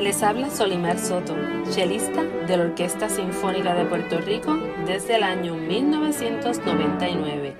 [0.00, 1.34] Les habla Solimar Soto,
[1.70, 7.54] chelista de la Orquesta Sinfónica de Puerto Rico desde el año 1999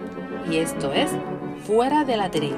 [0.50, 1.12] y esto es
[1.64, 2.56] Fuera de la Tril.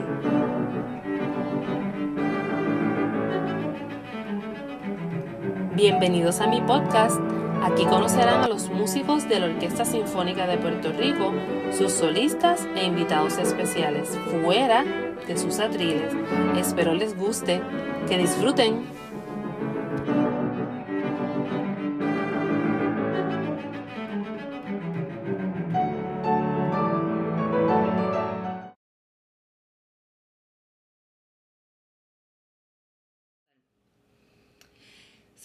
[5.75, 7.21] Bienvenidos a mi podcast.
[7.63, 11.33] Aquí conocerán a los músicos de la Orquesta Sinfónica de Puerto Rico,
[11.77, 14.85] sus solistas e invitados especiales, fuera
[15.27, 16.15] de sus atriles.
[16.56, 17.61] Espero les guste,
[18.09, 19.05] que disfruten.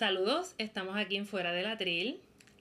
[0.02, 2.20] Saludos, estamos aquí en Fuera del Atril.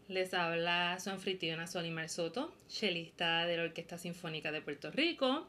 [0.08, 5.48] Les habla su anfitriona Solimar Soto, chelista de la Orquesta Sinfónica de Puerto Rico.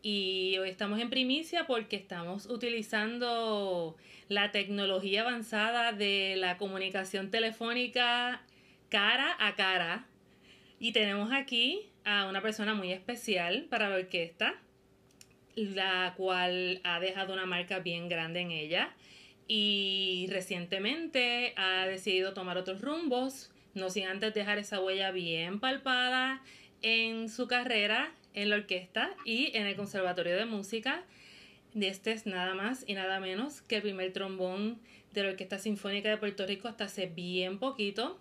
[0.00, 3.98] Y hoy estamos en primicia porque estamos utilizando
[4.30, 8.40] la tecnología avanzada de la comunicación telefónica
[8.88, 10.06] cara a cara.
[10.80, 14.54] Y tenemos aquí a una persona muy especial para la orquesta,
[15.54, 18.96] la cual ha dejado una marca bien grande en ella
[19.48, 26.42] y recientemente ha decidido tomar otros rumbos, no sin antes dejar esa huella bien palpada
[26.82, 31.02] en su carrera en la orquesta y en el Conservatorio de Música.
[31.74, 34.80] Este es nada más y nada menos que el primer trombón
[35.12, 38.20] de la Orquesta Sinfónica de Puerto Rico hasta hace bien poquito,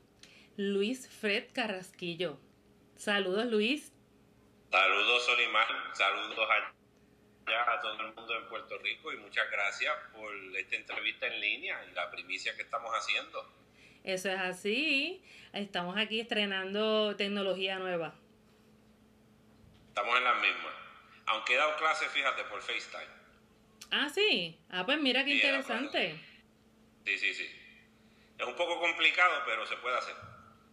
[0.57, 2.37] Luis Fred Carrasquillo.
[2.95, 3.91] Saludos, Luis.
[4.71, 5.67] Saludos, Solimar.
[5.93, 6.84] Saludos a
[7.53, 11.85] a todo el mundo en Puerto Rico y muchas gracias por esta entrevista en línea
[11.89, 13.47] y la primicia que estamos haciendo.
[14.03, 15.23] Eso es así.
[15.53, 18.16] Estamos aquí estrenando tecnología nueva.
[19.89, 20.73] Estamos en las mismas.
[21.27, 23.16] Aunque he dado clases, fíjate, por FaceTime.
[23.91, 24.59] Ah, sí.
[24.69, 26.19] Ah, pues mira qué interesante.
[27.05, 27.49] Sí, sí, sí.
[28.38, 30.16] Es un poco complicado, pero se puede hacer.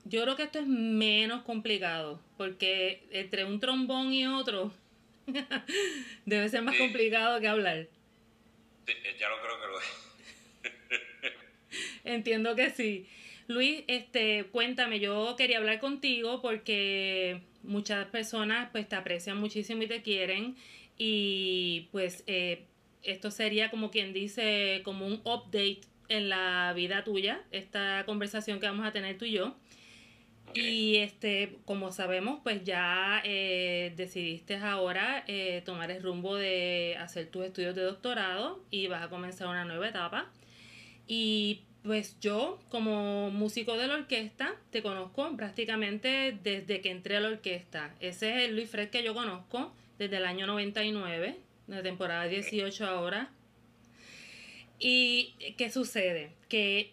[0.05, 4.73] Yo creo que esto es menos complicado, porque entre un trombón y otro
[6.27, 7.89] Debe ser más complicado que hablar.
[8.87, 11.33] Eh, ya lo creo que lo es.
[12.05, 13.07] Entiendo que sí.
[13.49, 19.87] Luis, este, cuéntame, yo quería hablar contigo porque muchas personas pues te aprecian muchísimo y
[19.87, 20.57] te quieren
[20.97, 22.65] y pues eh,
[23.03, 28.67] esto sería como quien dice como un update en la vida tuya, esta conversación que
[28.67, 29.57] vamos a tener tú y yo.
[30.55, 37.27] Y este, como sabemos, pues ya eh, decidiste ahora eh, tomar el rumbo de hacer
[37.27, 40.31] tus estudios de doctorado y vas a comenzar una nueva etapa.
[41.07, 47.21] Y pues yo, como músico de la orquesta, te conozco prácticamente desde que entré a
[47.21, 47.95] la orquesta.
[48.01, 51.37] Ese es el Luis Fred que yo conozco desde el año 99,
[51.69, 53.31] la temporada 18 ahora.
[54.79, 56.33] ¿Y qué sucede?
[56.49, 56.93] Que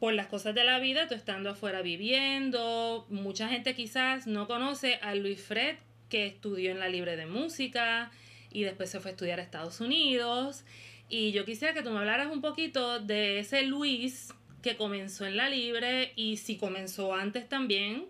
[0.00, 4.98] por las cosas de la vida, tú estando afuera viviendo, mucha gente quizás no conoce
[5.02, 5.76] a Luis Fred,
[6.08, 8.10] que estudió en la Libre de Música
[8.50, 10.64] y después se fue a estudiar a Estados Unidos.
[11.10, 15.36] Y yo quisiera que tú me hablaras un poquito de ese Luis que comenzó en
[15.36, 18.06] la Libre y si comenzó antes también.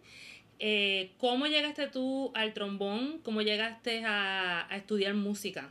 [0.60, 3.18] Eh, ¿Cómo llegaste tú al trombón?
[3.24, 5.70] ¿Cómo llegaste a, a estudiar música?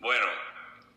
[0.00, 0.26] Bueno,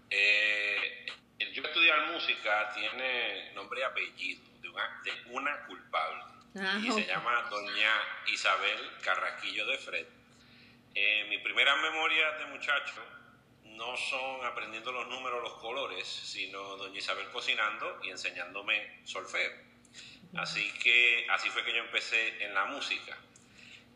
[0.09, 1.05] eh,
[1.53, 6.23] yo estudiar música tiene nombre y apellido de una, de una culpable.
[6.55, 7.91] Ah, y se llama Doña
[8.27, 10.05] Isabel Carraquillo de Fred.
[10.95, 13.01] Eh, mis primeras memorias de muchacho
[13.65, 19.51] no son aprendiendo los números, los colores, sino Doña Isabel cocinando y enseñándome solfeo.
[20.35, 23.17] Así que así fue que yo empecé en la música.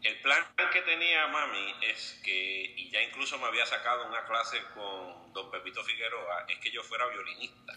[0.03, 4.61] El plan que tenía mami es que, y ya incluso me había sacado una clase
[4.73, 7.73] con don Pepito Figueroa, es que yo fuera violinista.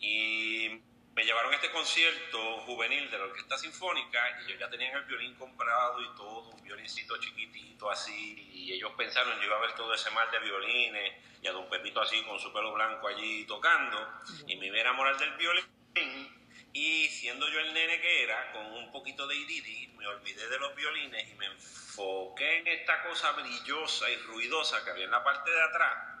[0.00, 0.80] Y
[1.14, 5.04] me llevaron a este concierto juvenil de la Orquesta Sinfónica y yo ya tenía el
[5.04, 9.74] violín comprado y todo, un violincito chiquitito así, y ellos pensaron yo iba a ver
[9.74, 13.44] todo ese mal de violines y a don Pepito así con su pelo blanco allí
[13.46, 13.98] tocando
[14.46, 16.37] y me iba a enamorar del violín
[16.72, 20.58] y siendo yo el nene que era, con un poquito de idili, me olvidé de
[20.58, 25.24] los violines y me enfoqué en esta cosa brillosa y ruidosa que había en la
[25.24, 26.18] parte de atrás.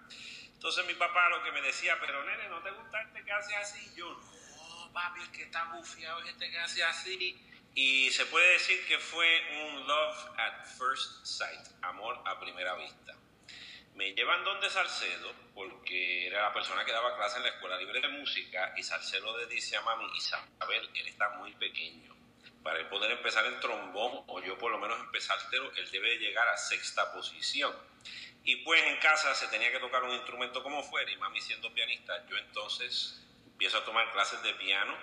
[0.52, 3.54] Entonces mi papá lo que me decía, pero nene, ¿no te gusta este que hace
[3.56, 3.94] así?
[3.94, 7.44] Yo, no, papi, es que está bufiado este que hace así.
[7.74, 13.17] Y se puede decir que fue un love at first sight, amor a primera vista.
[13.98, 18.00] Me llevan donde Salcedo, porque era la persona que daba clase en la Escuela Libre
[18.00, 22.14] de Música, y Salcedo le dice a mami, Isabel, él está muy pequeño.
[22.62, 26.46] Para él poder empezar el trombón, o yo por lo menos empezártelo, él debe llegar
[26.46, 27.74] a sexta posición.
[28.44, 31.74] Y pues en casa se tenía que tocar un instrumento como fuera, y mami siendo
[31.74, 34.96] pianista, yo entonces empiezo a tomar clases de piano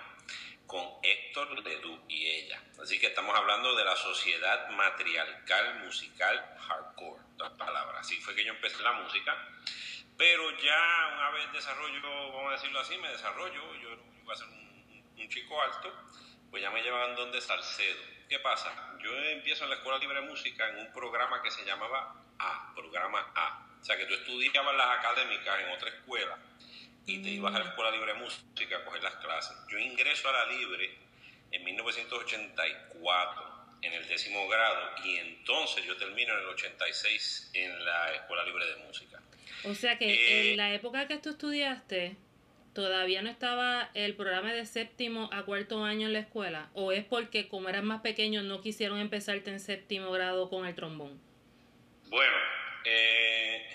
[0.66, 2.60] con Héctor Ledoux y ella.
[2.82, 8.00] Así que estamos hablando de la sociedad matriarcal musical hardcore, dos palabras.
[8.00, 9.36] Así fue que yo empecé la música,
[10.16, 12.00] pero ya una vez desarrollo,
[12.32, 13.90] vamos a decirlo así, me desarrollo, yo,
[14.22, 15.92] iba a ser un, un, chico alto,
[16.50, 18.02] pues ya me llevaban donde Salcedo.
[18.28, 18.96] ¿Qué pasa?
[18.98, 22.74] Yo empiezo en la Escuela Libre de Música en un programa que se llamaba A,
[22.74, 23.68] programa A.
[23.80, 26.36] O sea, que tú estudiabas las académicas en otra escuela
[27.06, 27.64] y te ibas a la.
[27.66, 29.56] Escuela Libre de Música a coger las clases.
[29.68, 30.90] Yo ingreso a la Libre
[31.52, 38.12] en 1984 en el décimo grado y entonces yo termino en el 86 en la
[38.14, 39.20] Escuela Libre de Música.
[39.64, 42.16] O sea que en eh, la época que tú estudiaste,
[42.72, 47.04] todavía no estaba el programa de séptimo a cuarto año en la escuela, o es
[47.04, 51.20] porque como eras más pequeño no quisieron empezarte en séptimo grado con el trombón.
[52.08, 52.36] Bueno,
[52.84, 53.66] eh,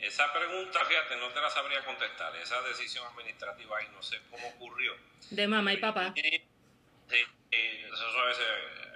[0.00, 2.34] esa pregunta, fíjate, no te la sabría contestar.
[2.36, 4.94] Esa decisión administrativa ahí no sé cómo ocurrió.
[5.30, 6.12] De mamá y papá.
[6.14, 8.46] Sí, eso a veces,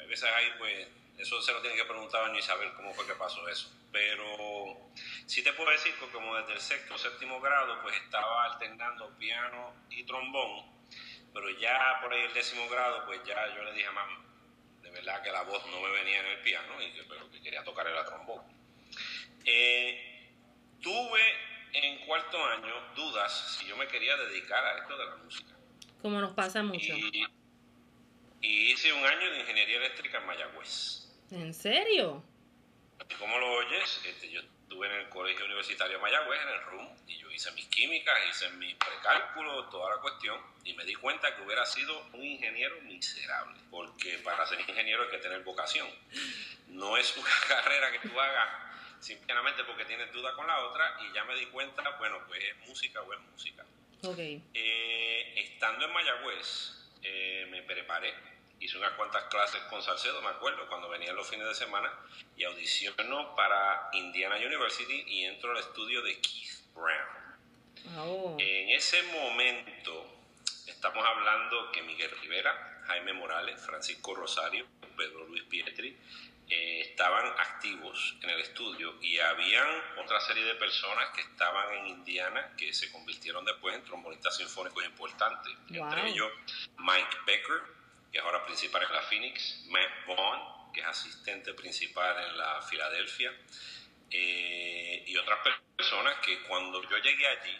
[0.02, 0.88] a veces ahí, pues,
[1.18, 3.70] eso se lo tiene que preguntar a Isabel cómo fue que pasó eso.
[3.90, 4.92] Pero
[5.26, 9.16] sí te puedo decir que como desde el sexto o séptimo grado, pues estaba alternando
[9.18, 10.66] piano y trombón.
[11.32, 14.24] Pero ya por ahí el décimo grado, pues ya yo le dije a mamá,
[14.82, 17.40] de verdad que la voz no me venía en el piano y que, pero que
[17.42, 18.42] quería tocar el trombón.
[19.44, 20.11] Eh,
[20.82, 21.20] tuve
[21.72, 25.54] en cuarto año dudas si yo me quería dedicar a esto de la música.
[26.02, 26.94] Como nos pasa mucho.
[26.94, 31.08] Y, hice un año de ingeniería eléctrica en Mayagüez.
[31.30, 32.22] ¿En serio?
[33.08, 34.00] ¿Y cómo lo oyes?
[34.04, 37.52] Este, yo estuve en el Colegio Universitario de Mayagüez, en el RUM, y yo hice
[37.52, 42.04] mis químicas, hice mis precálculos, toda la cuestión, y me di cuenta que hubiera sido
[42.12, 45.88] un ingeniero miserable, porque para ser ingeniero hay que tener vocación.
[46.66, 48.71] No es una carrera que tú hagas
[49.02, 52.56] simplemente porque tienes duda con la otra y ya me di cuenta, bueno, pues es
[52.68, 53.64] música o es música.
[54.02, 54.42] Okay.
[54.54, 58.14] Eh, estando en Mayagüez, eh, me preparé,
[58.60, 61.92] hice unas cuantas clases con Salcedo, me acuerdo, cuando venían los fines de semana,
[62.36, 67.98] y audiciono para Indiana University y entro al estudio de Keith Brown.
[67.98, 68.36] Oh.
[68.38, 70.06] En ese momento
[70.66, 74.66] estamos hablando que Miguel Rivera, Jaime Morales, Francisco Rosario,
[74.96, 75.96] Pedro Luis Pietri,
[76.48, 79.68] eh, estaban activos en el estudio y habían
[79.98, 84.84] otra serie de personas que estaban en Indiana que se convirtieron después en trombonistas sinfónicos
[84.84, 85.52] importantes.
[85.70, 86.30] Entre ellos
[86.78, 87.62] Mike Becker,
[88.10, 92.60] que es ahora principal en la Phoenix, Matt Vaughn, que es asistente principal en la
[92.62, 93.32] Filadelfia,
[94.10, 95.38] eh, y otras
[95.76, 97.58] personas que cuando yo llegué allí,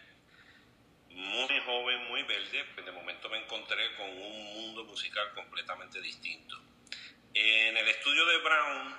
[1.09, 6.59] muy joven, muy verde, pues de momento me encontré con un mundo musical completamente distinto.
[7.35, 8.97] En el estudio de Brown,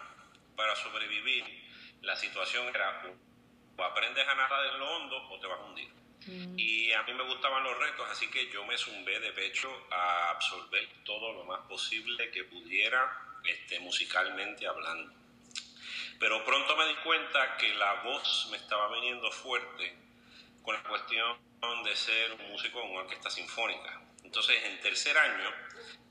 [0.55, 1.43] para sobrevivir,
[2.01, 3.03] la situación era
[3.75, 5.89] o aprendes a nadar en lo hondo o te vas a hundir.
[6.27, 6.57] Mm.
[6.57, 10.29] Y a mí me gustaban los retos, así que yo me zumbé de pecho a
[10.31, 15.13] absorber todo lo más posible que pudiera este, musicalmente hablando.
[16.19, 19.97] Pero pronto me di cuenta que la voz me estaba viniendo fuerte
[20.61, 21.37] con la cuestión
[21.83, 24.01] de ser un músico en una orquesta sinfónica.
[24.23, 25.49] Entonces, en tercer año,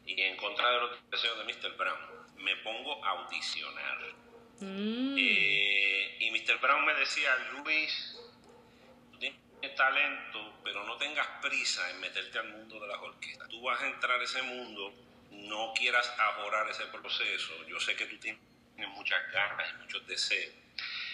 [0.06, 1.76] y en contra de los deseos de Mr.
[1.76, 1.98] Brown,
[2.36, 3.98] me pongo a audicionar.
[4.60, 5.16] Mm.
[5.18, 6.58] Eh, y Mr.
[6.60, 8.18] Brown me decía, Luis,
[9.12, 13.48] tú tienes talento, pero no tengas prisa en meterte al mundo de las orquestas.
[13.48, 14.92] Tú vas a entrar a ese mundo,
[15.30, 17.66] no quieras ahorar ese proceso.
[17.66, 18.40] Yo sé que tú tienes
[18.88, 20.54] muchas ganas y muchos deseos.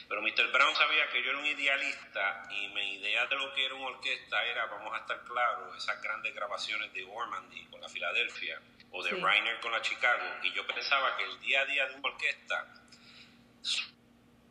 [0.08, 0.50] Pero Mr.
[0.50, 3.88] Brown sabía que yo era un idealista y mi idea de lo que era una
[3.88, 8.58] orquesta era, vamos a estar claros, esas grandes grabaciones de Ormandy con la Filadelfia
[8.90, 10.24] o de Reiner con la Chicago.
[10.42, 12.74] Y yo pensaba que el día a día de una orquesta,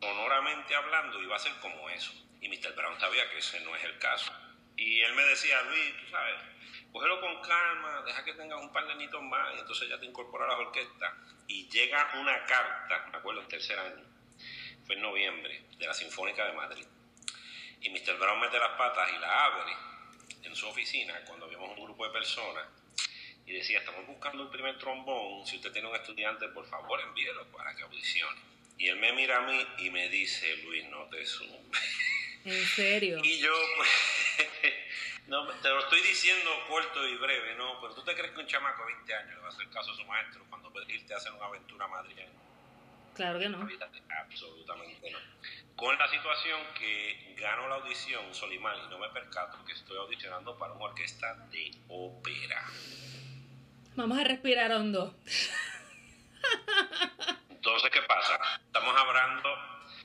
[0.00, 2.12] sonoramente hablando, iba a ser como eso.
[2.40, 2.74] Y Mr.
[2.74, 4.32] Brown sabía que ese no es el caso.
[4.76, 6.40] Y él me decía, Luis, tú sabes,
[6.92, 10.06] cógelo con calma, deja que tengas un par de añitos más y entonces ya te
[10.06, 11.16] incorporas a la orquesta.
[11.48, 14.04] Y llega una carta, me acuerdo, en tercer año,
[14.86, 16.86] fue en noviembre, de la Sinfónica de Madrid.
[17.80, 18.18] Y Mr.
[18.18, 19.72] Brown mete las patas y la abre
[20.42, 22.77] en su oficina cuando vimos un grupo de personas
[23.48, 27.46] y decía, estamos buscando un primer trombón, si usted tiene un estudiante, por favor envíelo
[27.46, 28.38] para que audicione.
[28.76, 31.58] Y él me mira a mí y me dice, Luis, no te sume.
[32.44, 33.20] ¿En serio?
[33.24, 34.74] Y yo, pues,
[35.28, 37.80] no, te lo estoy diciendo corto y breve, ¿no?
[37.80, 39.92] Pero tú te crees que un chamaco de 20 años le va a hacer caso
[39.92, 42.16] a su maestro cuando puede irte a hacer una aventura a Madrid.
[43.14, 43.66] Claro que no.
[44.10, 45.18] Absolutamente no.
[45.74, 50.56] Con la situación que gano la audición Solimán y no me percato que estoy audicionando
[50.58, 52.64] para una orquesta de ópera.
[53.98, 55.12] Vamos a respirar hondo.
[57.50, 58.38] Entonces, ¿qué pasa?
[58.64, 59.48] Estamos hablando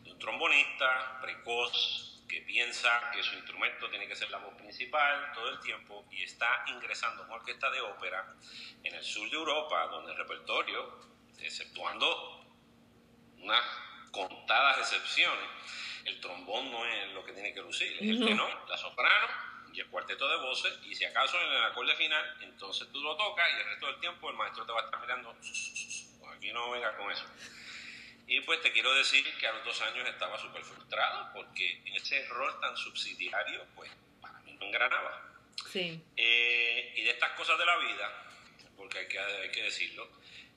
[0.04, 5.32] de un trombonista precoz que piensa que su instrumento tiene que ser la voz principal
[5.36, 8.34] todo el tiempo y está ingresando a una orquesta de ópera
[8.84, 11.00] en el sur de Europa, donde el repertorio,
[11.38, 12.48] exceptuando
[13.38, 13.64] unas
[14.10, 15.48] contadas excepciones,
[16.06, 19.80] el trombón no es lo que tiene que lucir, es el tenor, la soprano y
[19.80, 23.48] el cuarteto de voces, y si acaso en el acorde final, entonces tú lo tocas
[23.52, 26.72] y el resto del tiempo el maestro te va a estar mirando, pues aquí no
[26.72, 27.26] venga con eso.
[28.28, 31.96] Y pues te quiero decir que a los dos años estaba súper frustrado porque en
[31.96, 35.30] ese rol tan subsidiario, pues para mí no engranaba.
[35.72, 36.02] Sí.
[36.16, 38.28] Eh, y de estas cosas de la vida,
[38.78, 40.10] porque hay que, hay que decirlo,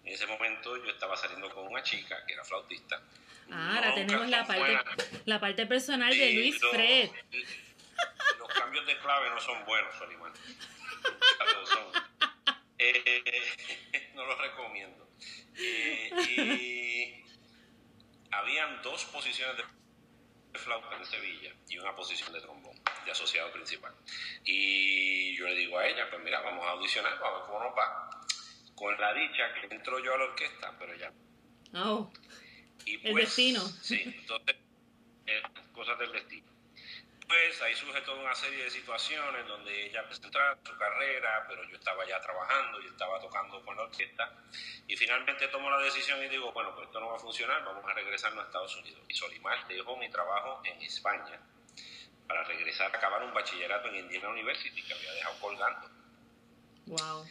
[0.04, 3.02] en ese momento yo estaba saliendo con una chica que era flautista.
[3.50, 4.78] Ah, ahora tenemos la parte,
[5.25, 7.11] la parte personal de Luis Fred.
[8.38, 10.33] Los cambios de clave no son buenos, Solimán.
[12.79, 15.09] Eh, no los recomiendo.
[15.57, 17.25] Eh, y
[18.31, 23.95] habían dos posiciones de flauta en Sevilla y una posición de trombón, de asociado principal.
[24.45, 27.65] Y yo le digo a ella, pues mira, vamos a audicionar, vamos a ver cómo
[27.65, 28.11] nos va.
[28.75, 31.12] Con la dicha que entro yo a la orquesta, pero ya.
[31.75, 32.12] Oh.
[32.85, 33.61] Y pues, el destino.
[33.61, 34.57] Sí, entonces,
[35.26, 36.46] eh, cosas del destino.
[37.26, 41.64] Pues ahí surge toda una serie de situaciones donde ella empezó a su carrera, pero
[41.64, 44.33] yo estaba ya trabajando y estaba tocando con la orquesta.
[44.87, 47.85] Y finalmente tomo la decisión y digo, bueno, pues esto no va a funcionar, vamos
[47.85, 49.02] a regresarnos a Estados Unidos.
[49.09, 51.40] Y Solimar dejó mi trabajo en España
[52.28, 55.90] para regresar a acabar un bachillerato en Indiana University que había dejado colgando.
[56.87, 57.26] Wow.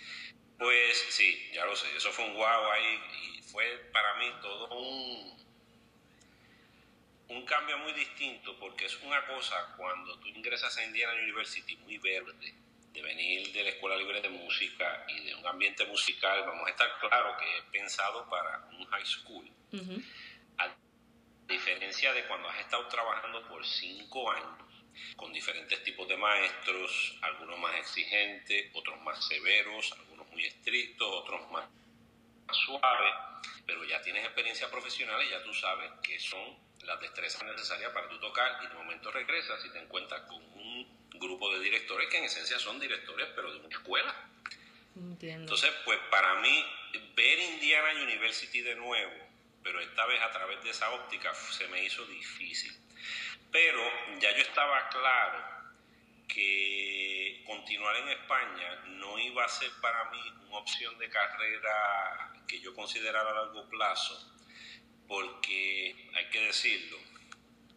[0.58, 4.68] Pues sí, ya lo sé, eso fue un guau ahí y fue para mí todo
[4.74, 5.45] un
[7.29, 11.98] un cambio muy distinto porque es una cosa cuando tú ingresas a Indiana University muy
[11.98, 12.53] verde,
[12.94, 16.70] de venir de la Escuela Libre de Música y de un ambiente musical, vamos a
[16.70, 19.50] estar claro que es pensado para un high school.
[20.58, 20.74] A
[21.48, 24.65] diferencia de cuando has estado trabajando por cinco años
[25.17, 31.51] con diferentes tipos de maestros, algunos más exigentes, otros más severos, algunos muy estrictos, otros
[31.51, 31.70] más,
[32.48, 33.13] más suaves,
[33.65, 38.08] pero ya tienes experiencia profesional y ya tú sabes que son las destrezas necesarias para
[38.10, 42.18] tu tocar y de momento regresas y te encuentras con un grupo de directores que
[42.18, 44.15] en esencia son directores pero de una escuela.
[45.22, 46.65] Entonces, pues para mí
[47.15, 49.13] ver Indiana University de nuevo,
[49.62, 52.74] pero esta vez a través de esa óptica se me hizo difícil.
[53.51, 53.82] Pero
[54.20, 55.44] ya yo estaba claro
[56.27, 62.60] que continuar en España no iba a ser para mí una opción de carrera que
[62.60, 64.35] yo considerara a largo plazo
[65.08, 66.98] porque hay que decirlo,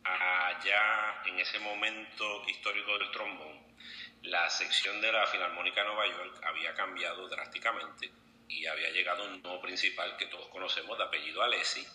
[0.04, 3.58] allá en ese momento histórico del trombón,
[4.22, 8.10] la sección de la Filarmónica de Nueva York había cambiado drásticamente
[8.48, 11.86] y había llegado un nuevo principal que todos conocemos de apellido Alessi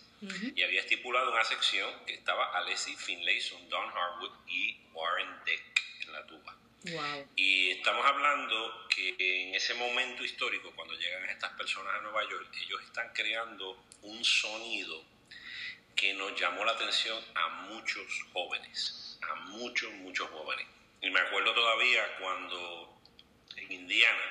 [0.54, 6.12] y había estipulado una sección que estaba Alessi, Finlayson, Don Harwood y Warren Deck en
[6.12, 6.56] la tuba.
[7.36, 12.48] Y estamos hablando que en ese momento histórico, cuando llegan estas personas a Nueva York,
[12.62, 15.02] ellos están creando un sonido
[15.96, 20.66] que nos llamó la atención a muchos jóvenes, a muchos, muchos jóvenes.
[21.00, 23.00] Y me acuerdo todavía cuando
[23.56, 24.22] en Indiana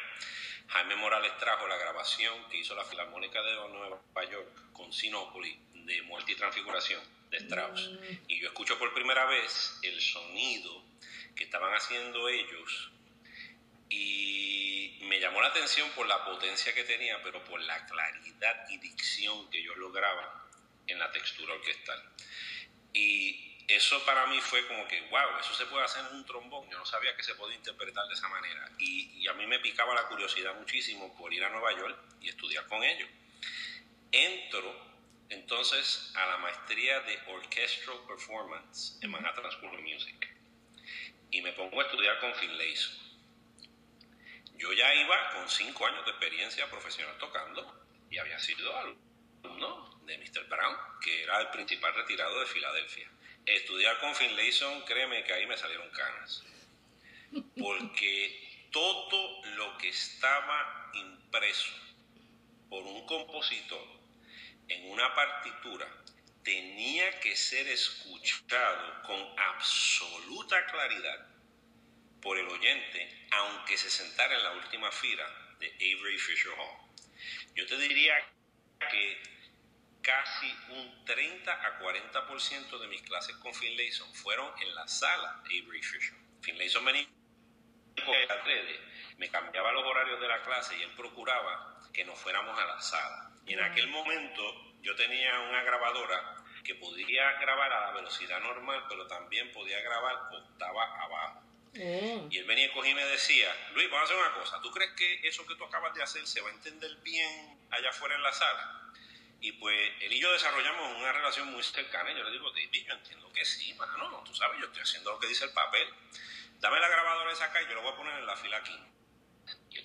[0.74, 4.02] Jaime Morales trajo la grabación que hizo la Filarmónica de Nueva
[4.32, 7.92] York con Sinopoli de Muerte y Transfiguración de Strauss.
[7.92, 8.16] Mm.
[8.28, 10.84] Y yo escucho por primera vez el sonido
[11.36, 12.92] que estaban haciendo ellos
[13.90, 18.78] y me llamó la atención por la potencia que tenía, pero por la claridad y
[18.78, 20.43] dicción que ellos lograban
[20.88, 22.02] en la textura orquestal.
[22.94, 26.70] Y eso para mí fue como que, wow, eso se puede hacer en un trombón.
[26.70, 28.70] Yo no sabía que se podía interpretar de esa manera.
[28.78, 32.68] Y, a mí me picaba la curiosidad muchísimo por ir a Nueva York y estudiar
[32.68, 33.10] con ellos.
[34.12, 34.94] Entro
[35.30, 40.30] entonces a la maestría de Orchestral Performance en Manhattan School of Music.
[41.32, 43.04] Y me pongo a estudiar con Finlayson.
[44.58, 48.78] Yo ya iba con cinco años de experiencia profesional tocando y había sido
[49.44, 50.48] alumno de Mr.
[50.48, 53.10] Brown, que era el principal retirado de Filadelfia.
[53.46, 56.44] Estudiar con Finlayson, créeme que ahí me salieron canas.
[57.60, 61.74] Porque todo lo que estaba impreso
[62.70, 63.86] por un compositor
[64.68, 65.88] en una partitura
[66.44, 71.28] tenía que ser escuchado con absoluta claridad
[72.22, 75.26] por el oyente, aunque se sentara en la última fila
[75.60, 76.84] de Avery Fisher Hall.
[77.56, 78.16] Yo te diría
[78.90, 79.22] que
[80.02, 85.82] casi un 30 a 40% de mis clases con Finlayson fueron en la sala Avery
[85.82, 86.18] Fisher.
[86.42, 87.08] Finlayson venía
[89.18, 92.82] me cambiaba los horarios de la clase y él procuraba que nos fuéramos a la
[92.82, 93.32] sala.
[93.46, 98.86] Y en aquel momento yo tenía una grabadora que podía grabar a la velocidad normal,
[98.90, 101.43] pero también podía grabar octava abajo.
[101.76, 102.28] Oh.
[102.30, 105.28] Y él venía y me decía, Luis, vamos a hacer una cosa, ¿tú crees que
[105.28, 108.32] eso que tú acabas de hacer se va a entender bien allá afuera en la
[108.32, 108.92] sala?
[109.44, 112.10] Y pues él y yo desarrollamos una relación muy cercana.
[112.12, 114.24] Y yo le digo, David, yo entiendo que sí, mano.
[114.24, 115.86] Tú sabes, yo estoy haciendo lo que dice el papel.
[116.60, 118.82] Dame la grabadora esa acá y yo lo voy a poner en la fila 15.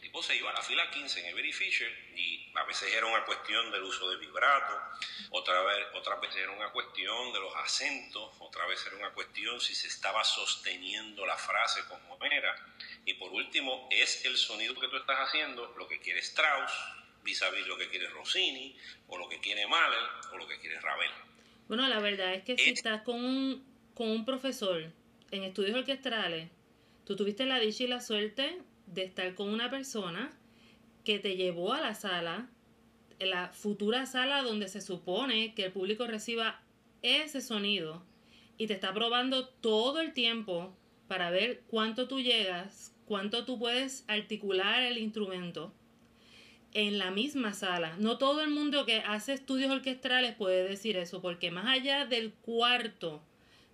[0.09, 3.27] Tipo se iba a la fila 15 en Every Fisher y a veces era una
[3.27, 4.73] cuestión del uso de vibrato,
[5.29, 9.61] otra vez, otras veces era una cuestión de los acentos, otra vez era una cuestión
[9.61, 12.57] si se estaba sosteniendo la frase como era.
[13.05, 16.73] Y por último, es el sonido que tú estás haciendo lo que quiere Strauss,
[17.23, 18.75] vis a vis lo que quiere Rossini,
[19.09, 21.11] o lo que quiere Mahler, o lo que quiere Ravel.
[21.69, 23.63] Bueno, la verdad es que si estás con un,
[23.93, 24.91] con un profesor
[25.33, 26.49] en estudios orquestales,
[27.05, 28.59] tú tuviste la dicha y la suerte
[28.93, 30.33] de estar con una persona
[31.05, 32.49] que te llevó a la sala,
[33.19, 36.61] la futura sala donde se supone que el público reciba
[37.03, 38.03] ese sonido
[38.57, 40.77] y te está probando todo el tiempo
[41.07, 45.73] para ver cuánto tú llegas, cuánto tú puedes articular el instrumento
[46.75, 47.97] en la misma sala.
[47.99, 52.33] No todo el mundo que hace estudios orquestales puede decir eso, porque más allá del
[52.33, 53.23] cuarto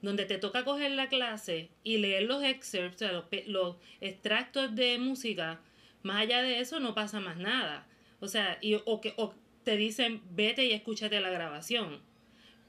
[0.05, 4.99] donde te toca coger la clase y leer los excerpts, o sea, los, extractos de
[4.99, 5.61] música,
[6.03, 7.87] más allá de eso no pasa más nada.
[8.21, 9.35] O sea, y, o, que, o
[9.65, 12.01] te dicen, vete y escúchate la grabación.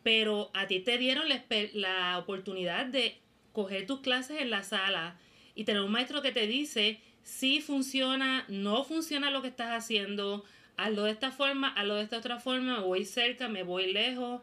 [0.01, 3.17] Pero a ti te dieron la, la oportunidad de
[3.51, 5.17] coger tus clases en la sala
[5.55, 10.45] y tener un maestro que te dice, si funciona, no funciona lo que estás haciendo,
[10.77, 14.41] hazlo de esta forma, hazlo de esta otra forma, voy cerca, me voy lejos.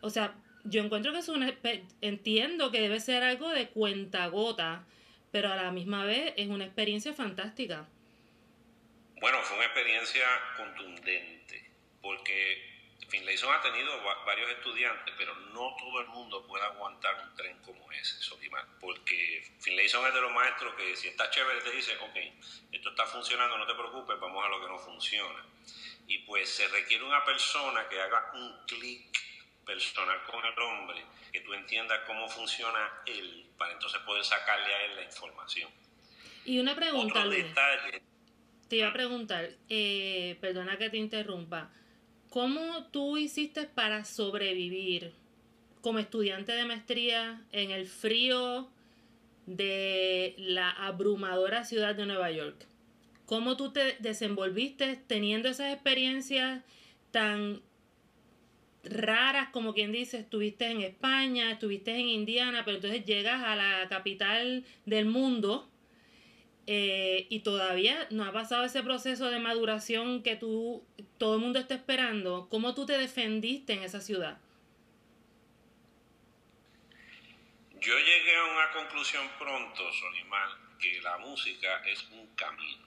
[0.00, 0.34] O sea,
[0.68, 1.54] yo encuentro que es una,
[2.00, 4.84] entiendo que debe ser algo de cuenta gota,
[5.30, 7.86] pero a la misma vez es una experiencia fantástica.
[9.20, 11.70] Bueno, fue una experiencia contundente,
[12.02, 12.76] porque
[13.08, 13.92] Finlayson ha tenido
[14.26, 19.44] varios estudiantes, pero no todo el mundo puede aguantar un tren como ese, Solimar, porque
[19.60, 22.16] Finlayson es de los maestros que si está chévere te dice, ok,
[22.72, 25.44] esto está funcionando, no te preocupes, vamos a lo que no funciona.
[26.08, 29.35] Y pues se requiere una persona que haga un clic
[29.66, 34.84] personal con el hombre, que tú entiendas cómo funciona él, para entonces poder sacarle a
[34.86, 35.70] él la información.
[36.44, 37.44] Y una pregunta, Luis.
[38.68, 41.70] Te iba a preguntar, eh, perdona que te interrumpa.
[42.30, 45.12] ¿Cómo tú hiciste para sobrevivir
[45.82, 48.68] como estudiante de maestría en el frío
[49.46, 52.66] de la abrumadora ciudad de Nueva York?
[53.24, 56.62] ¿Cómo tú te desenvolviste teniendo esas experiencias
[57.10, 57.62] tan
[58.90, 63.88] raras como quien dice, estuviste en España, estuviste en Indiana, pero entonces llegas a la
[63.88, 65.70] capital del mundo
[66.66, 70.84] eh, y todavía no ha pasado ese proceso de maduración que tú,
[71.18, 72.48] todo el mundo está esperando.
[72.50, 74.38] ¿Cómo tú te defendiste en esa ciudad?
[77.80, 80.48] Yo llegué a una conclusión pronto, Solimar,
[80.80, 82.84] que la música es un camino,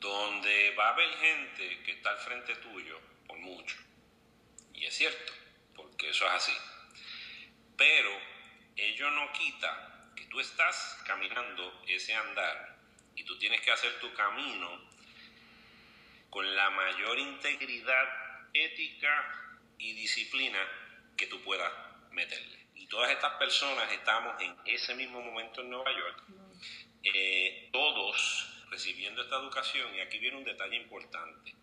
[0.00, 3.76] donde va a haber gente que está al frente tuyo por mucho.
[4.78, 5.32] Y es cierto,
[5.74, 6.56] porque eso es así.
[7.76, 8.10] Pero
[8.76, 9.88] ello no quita
[10.28, 12.76] tú estás caminando ese andar
[13.14, 14.88] y tú tienes que hacer tu camino
[16.30, 18.08] con la mayor integridad
[18.52, 20.58] ética y disciplina
[21.16, 21.72] que tú puedas
[22.10, 22.58] meterle.
[22.74, 26.22] Y todas estas personas estamos en ese mismo momento en Nueva York,
[27.02, 31.54] eh, todos recibiendo esta educación, y aquí viene un detalle importante.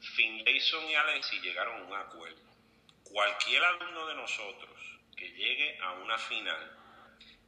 [0.00, 2.40] Finlayson y Alexi llegaron a un acuerdo.
[3.04, 4.70] Cualquier alumno de nosotros
[5.16, 6.76] que llegue a una final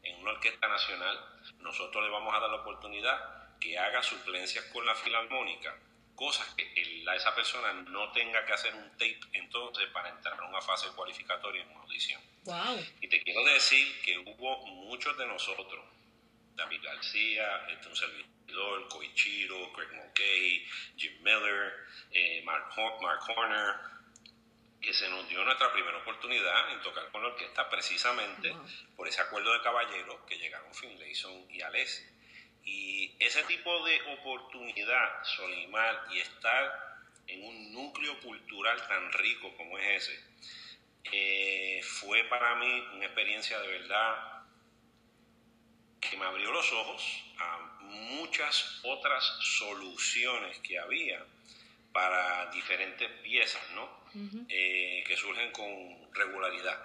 [0.02, 1.18] en una orquesta nacional,
[1.58, 5.76] nosotros le vamos a dar la oportunidad que haga suplencias con la filarmónica,
[6.14, 6.70] cosas que
[7.14, 11.62] esa persona no tenga que hacer un tape entonces para entrar en una fase cualificatoria
[11.62, 12.20] en una audición.
[13.00, 15.84] Y te quiero decir que hubo muchos de nosotros,
[16.60, 21.72] David García, este, un servidor, Koichiro, Craig Mulcahy, Jim Miller,
[22.12, 22.66] eh, Mark,
[23.00, 23.76] Mark Horner,
[24.78, 28.54] que se nos dio nuestra primera oportunidad en tocar con la orquesta precisamente
[28.94, 32.04] por ese acuerdo de caballeros que llegaron Finlayson y Alessi.
[32.64, 39.78] Y ese tipo de oportunidad, Solimar, y estar en un núcleo cultural tan rico como
[39.78, 40.24] es ese,
[41.04, 44.39] eh, fue para mí una experiencia de verdad
[46.00, 51.24] que me abrió los ojos a muchas otras soluciones que había
[51.92, 54.00] para diferentes piezas, ¿no?
[54.48, 56.78] Eh, que surgen con regularidad.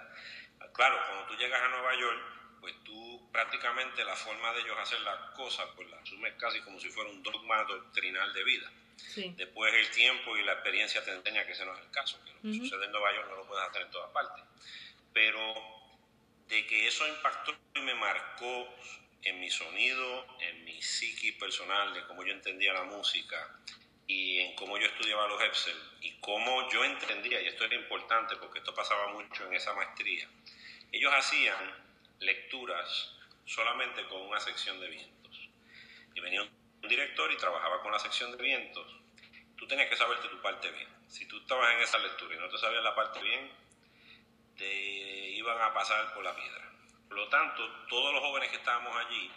[0.72, 2.20] Claro, cuando tú llegas a Nueva York,
[2.60, 6.78] pues tú prácticamente la forma de ellos hacer las cosas, pues la asumes casi como
[6.80, 8.70] si fuera un dogma doctrinal de vida.
[9.36, 12.32] Después el tiempo y la experiencia te enseña que ese no es el caso, que
[12.32, 14.42] lo que sucede en Nueva York no lo puedes hacer en todas partes.
[15.12, 15.54] Pero
[16.48, 18.68] de que eso impactó y me marcó
[19.26, 23.58] en mi sonido, en mi psiquis personal, de cómo yo entendía la música
[24.06, 28.36] y en cómo yo estudiaba los Epsel y cómo yo entendía, y esto era importante
[28.36, 30.28] porque esto pasaba mucho en esa maestría,
[30.92, 31.86] ellos hacían
[32.20, 35.48] lecturas solamente con una sección de vientos.
[36.14, 38.86] Y venía un director y trabajaba con la sección de vientos.
[39.56, 40.88] Tú tenías que saberte tu parte bien.
[41.08, 43.50] Si tú estabas en esa lectura y no te sabías la parte bien,
[44.56, 46.65] te iban a pasar por la piedra.
[47.08, 49.30] Por lo tanto, todos los jóvenes que estábamos allí,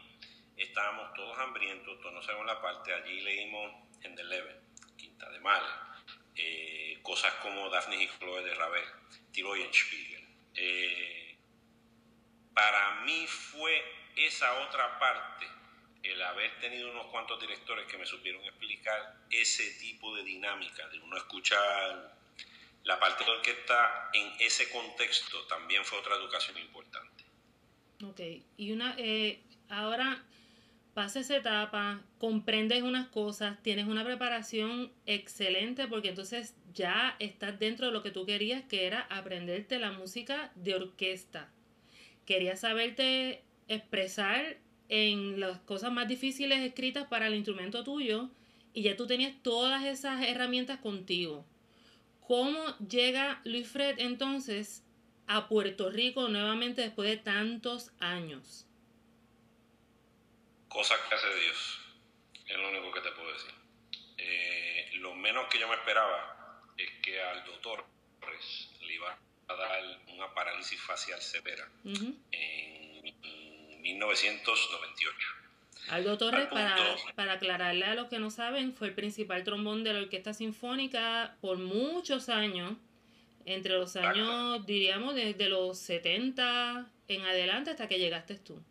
[0.58, 2.94] estábamos todos hambrientos, todos no sabemos la parte.
[2.94, 3.72] Allí leímos
[4.04, 4.60] en The Leven,
[4.98, 5.64] Quinta de Mal,
[6.36, 8.86] eh, cosas como Daphne y Chloe de Ravel,
[9.32, 10.28] Tiroyenspiegel.
[10.56, 11.38] Eh,
[12.54, 13.82] para mí fue
[14.16, 15.48] esa otra parte,
[16.04, 21.00] el haber tenido unos cuantos directores que me supieron explicar ese tipo de dinámica, de
[21.00, 22.18] uno escuchar
[22.84, 27.19] la parte de orquesta en ese contexto, también fue otra educación importante.
[28.04, 28.22] Ok,
[28.56, 30.24] y una, eh, ahora
[30.94, 37.88] pasa esa etapa, comprendes unas cosas, tienes una preparación excelente porque entonces ya estás dentro
[37.88, 41.52] de lo que tú querías, que era aprenderte la música de orquesta.
[42.26, 44.58] Querías saberte expresar
[44.88, 48.30] en las cosas más difíciles escritas para el instrumento tuyo
[48.74, 51.46] y ya tú tenías todas esas herramientas contigo.
[52.22, 54.84] ¿Cómo llega Luis Fred entonces
[55.30, 58.66] a Puerto Rico nuevamente después de tantos años?
[60.68, 61.80] Cosas que hace Dios,
[62.48, 63.54] es lo único que te puedo decir.
[64.18, 67.86] Eh, lo menos que yo me esperaba es que al doctor
[68.20, 75.28] Torres le iba a dar una parálisis facial severa en 1998.
[75.90, 76.76] Aldo Torres, para,
[77.16, 81.38] para aclararle a los que no saben, fue el principal trombón de la Orquesta Sinfónica
[81.42, 82.78] por muchos años,
[83.50, 88.64] entre los años, diríamos, desde los 70 en adelante hasta que llegaste tú.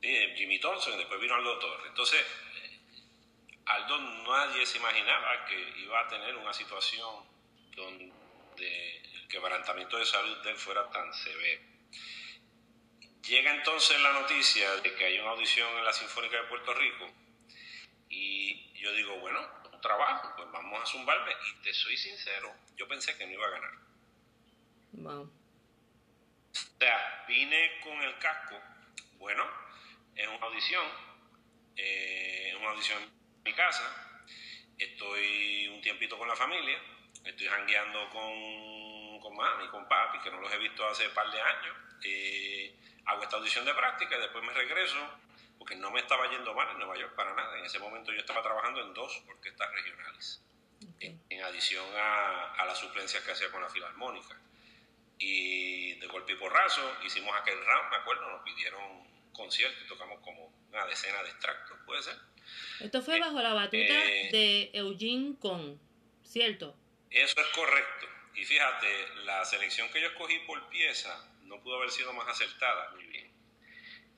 [0.00, 1.86] Jimmy Thompson, después vino Aldo Torres.
[1.88, 2.20] Entonces,
[3.66, 7.24] Aldo nadie se imaginaba que iba a tener una situación
[7.76, 11.62] donde el quebrantamiento de salud de él fuera tan severo.
[13.22, 17.08] Llega entonces la noticia de que hay una audición en la Sinfónica de Puerto Rico
[18.08, 19.38] y yo digo, bueno,
[19.72, 23.46] un trabajo, pues vamos a zumbarme y te soy sincero, yo pensé que no iba
[23.46, 23.81] a ganar.
[24.92, 25.22] Wow.
[25.22, 28.60] O sea, vine con el casco,
[29.18, 29.44] bueno,
[30.14, 30.84] es una audición,
[31.76, 34.22] eh, es una audición en mi casa,
[34.78, 36.78] estoy un tiempito con la familia,
[37.24, 41.30] estoy jangueando con, con mami, con papi, que no los he visto hace un par
[41.30, 41.76] de años.
[42.04, 42.74] Eh,
[43.06, 44.98] hago esta audición de práctica y después me regreso
[45.58, 47.58] porque no me estaba yendo mal en Nueva York para nada.
[47.58, 50.42] En ese momento yo estaba trabajando en dos orquestas regionales,
[51.00, 54.36] en, adición a, a las suplencias que hacía con la Filarmónica.
[55.24, 60.20] Y de golpe y porrazo hicimos aquel round, me acuerdo, nos pidieron concierto y tocamos
[60.20, 62.16] como una decena de extractos, ¿puede ser?
[62.80, 65.80] Esto fue bajo la batuta eh, de Eugene Con,
[66.24, 66.76] ¿cierto?
[67.08, 68.06] Eso es correcto.
[68.34, 68.88] Y fíjate,
[69.24, 73.30] la selección que yo escogí por pieza no pudo haber sido más acertada, muy bien.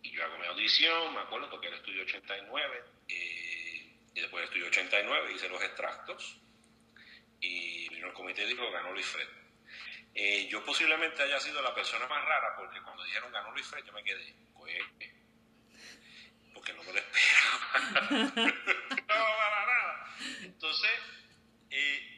[0.03, 4.45] Y yo hago mi audición, me acuerdo, toqué el estudio 89, eh, y después del
[4.45, 6.39] estudio 89 hice los extractos,
[7.41, 9.44] y vino el comité y dijo, ganó Luis Fred.
[10.15, 13.85] Eh, yo posiblemente haya sido la persona más rara, porque cuando dijeron ganó Luis Fred,
[13.85, 14.35] yo me quedé,
[16.55, 18.11] porque no me lo esperaba.
[18.31, 20.17] no, para nada.
[20.43, 20.91] Entonces,
[21.71, 22.15] eh,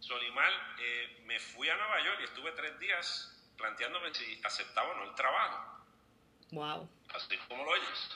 [0.00, 4.94] Solimar, eh, me fui a Nueva York y estuve tres días planteándome si aceptaba o
[4.96, 5.84] no el trabajo.
[6.50, 6.88] Wow.
[7.14, 8.10] Así como lo oyes.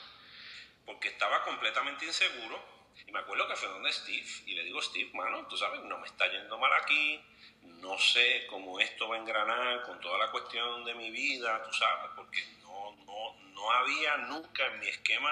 [0.85, 2.63] Porque estaba completamente inseguro.
[3.07, 5.97] Y me acuerdo que fue donde Steve y le digo, Steve, mano, tú sabes, no
[5.97, 7.21] me está yendo mal aquí.
[7.61, 11.73] No sé cómo esto va a engranar con toda la cuestión de mi vida, tú
[11.73, 15.31] sabes, porque no, no, no había nunca en mi esquema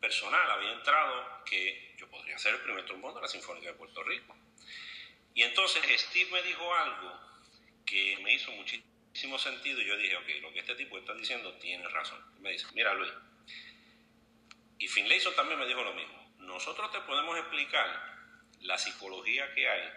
[0.00, 4.02] personal, había entrado que yo podría ser el primer trombón de la Sinfónica de Puerto
[4.02, 4.34] Rico.
[5.34, 7.18] Y entonces Steve me dijo algo
[7.84, 11.52] que me hizo muchísimo sentido y yo dije, ok, lo que este tipo está diciendo
[11.54, 12.18] tiene razón.
[12.40, 13.12] Me dice, mira Luis,
[14.78, 18.18] y Finlayson también me dijo lo mismo, nosotros te podemos explicar
[18.60, 19.92] la psicología que hay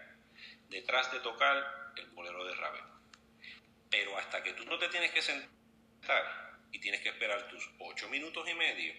[0.73, 2.83] detrás de tocar el bolero de Ravel,
[3.89, 8.09] pero hasta que tú no te tienes que sentar y tienes que esperar tus ocho
[8.09, 8.93] minutos y medio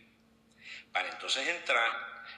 [0.92, 1.90] para entonces entrar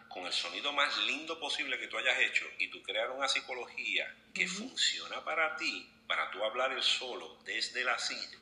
[0.09, 4.13] con el sonido más lindo posible que tú hayas hecho y tú crear una psicología
[4.35, 8.39] que funciona para ti, para tú hablar el solo desde la silla,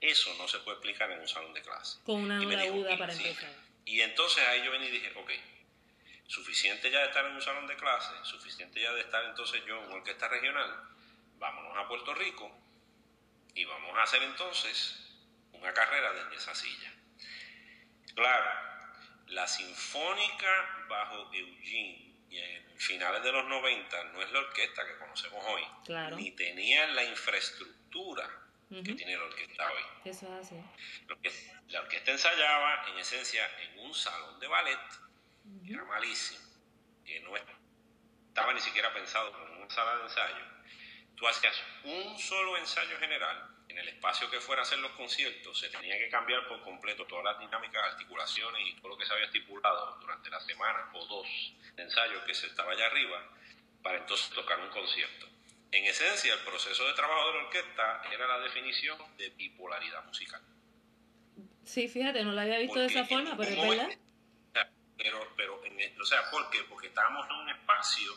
[0.00, 1.98] Eso no se puede explicar en un salón de clase.
[2.04, 3.50] Con una aguda para empezar.
[3.84, 5.30] Y entonces ahí yo vení y dije, ok,
[6.26, 9.82] suficiente ya de estar en un salón de clase, suficiente ya de estar entonces yo
[9.84, 10.70] en orquesta regional,
[11.38, 12.50] vámonos a Puerto Rico
[13.54, 15.00] y vamos a hacer entonces
[15.52, 16.92] una carrera desde esa silla.
[18.14, 18.50] Claro,
[19.28, 24.98] la sinfónica bajo Eugene y en finales de los 90 no es la orquesta que
[24.98, 25.62] conocemos hoy,
[26.16, 28.28] ni tenía la infraestructura
[28.68, 29.82] que tiene la orquesta hoy.
[30.04, 30.56] Eso es así.
[31.68, 34.80] La orquesta ensayaba en esencia en un salón de ballet,
[35.64, 36.44] que era malísimo,
[37.04, 40.44] que no estaba ni siquiera pensado como una sala de ensayo.
[41.14, 41.54] Tú hacías
[41.84, 45.98] un solo ensayo general en el espacio que fuera a hacer los conciertos se tenía
[45.98, 49.98] que cambiar por completo todas las dinámicas, articulaciones y todo lo que se había estipulado
[50.00, 51.26] durante la semana o dos
[51.74, 53.20] de ensayo que se estaba allá arriba
[53.82, 55.26] para entonces tocar un concierto.
[55.72, 60.40] En esencia, el proceso de trabajo de la orquesta era la definición de bipolaridad musical.
[61.64, 63.88] Sí, fíjate, no la había visto de esa forma, pero es verdad.
[64.96, 65.60] Pero, pero
[66.00, 66.62] o sea, ¿por qué?
[66.64, 68.16] Porque estábamos en un espacio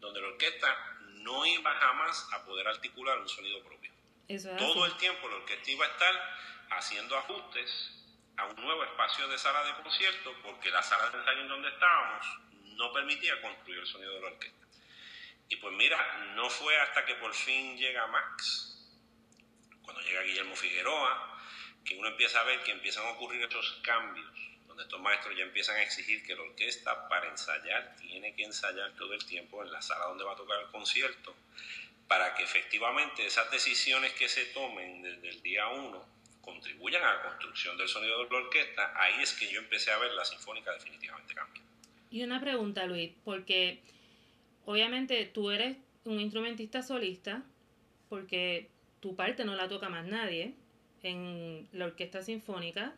[0.00, 3.90] donde la orquesta no iba jamás a poder articular un sonido propio.
[4.58, 6.38] Todo el tiempo la orquesta iba a estar
[6.70, 7.92] haciendo ajustes
[8.36, 11.68] a un nuevo espacio de sala de concierto porque la sala de ensayo en donde
[11.68, 12.26] estábamos
[12.76, 14.66] no permitía construir el sonido de la orquesta.
[15.48, 18.78] Y pues mira, no fue hasta que por fin llega Max,
[19.82, 21.38] cuando llega Guillermo Figueroa,
[21.84, 24.26] que uno empieza a ver que empiezan a ocurrir estos cambios,
[24.74, 28.92] donde estos maestros ya empiezan a exigir que la orquesta para ensayar tiene que ensayar
[28.96, 31.32] todo el tiempo en la sala donde va a tocar el concierto
[32.08, 36.04] para que efectivamente esas decisiones que se tomen desde el día uno
[36.40, 39.98] contribuyan a la construcción del sonido de la orquesta, ahí es que yo empecé a
[39.98, 41.64] ver la sinfónica definitivamente cambiar.
[42.10, 43.80] Y una pregunta, Luis, porque
[44.66, 47.42] obviamente tú eres un instrumentista solista,
[48.08, 48.68] porque
[49.00, 50.54] tu parte no la toca más nadie
[51.02, 52.94] en la orquesta sinfónica.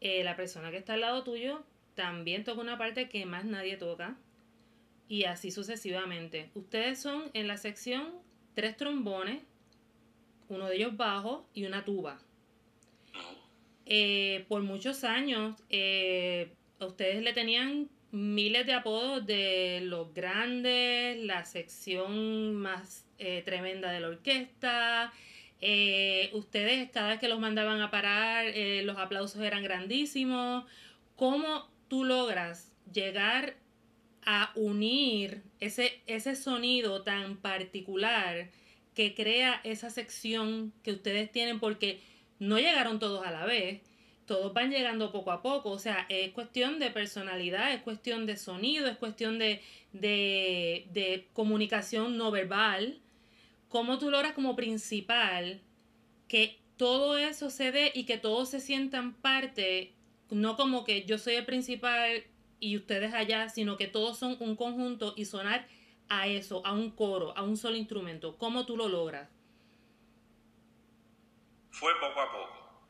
[0.00, 3.76] Eh, la persona que está al lado tuyo también toca una parte que más nadie
[3.76, 4.16] toca
[5.08, 6.50] y así sucesivamente.
[6.54, 8.12] Ustedes son en la sección
[8.54, 9.42] tres trombones,
[10.48, 12.20] uno de ellos bajo y una tuba.
[13.86, 21.44] Eh, por muchos años, eh, ustedes le tenían miles de apodos de los grandes, la
[21.44, 23.04] sección más
[23.44, 25.12] tremenda de la orquesta.
[26.32, 28.46] Ustedes cada vez que los mandaban a parar,
[28.84, 30.64] los aplausos eran grandísimos.
[31.16, 33.56] ¿Cómo tú logras llegar
[34.24, 38.50] a unir ese, ese sonido tan particular
[38.94, 42.00] que crea esa sección que ustedes tienen porque
[42.38, 43.80] no llegaron todos a la vez,
[44.26, 48.36] todos van llegando poco a poco, o sea, es cuestión de personalidad, es cuestión de
[48.36, 52.98] sonido, es cuestión de, de, de comunicación no verbal,
[53.68, 55.60] cómo tú logras como principal
[56.26, 59.94] que todo eso se dé y que todos se sientan parte,
[60.30, 62.24] no como que yo soy el principal
[62.60, 65.66] y ustedes allá, sino que todos son un conjunto y sonar
[66.08, 68.36] a eso, a un coro, a un solo instrumento.
[68.38, 69.28] ¿Cómo tú lo logras?
[71.70, 72.82] Fue poco a poco.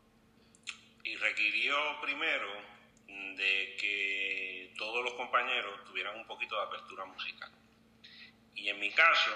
[1.05, 2.49] Y requirió primero
[3.37, 7.51] de que todos los compañeros tuvieran un poquito de apertura musical.
[8.55, 9.31] Y en mi caso,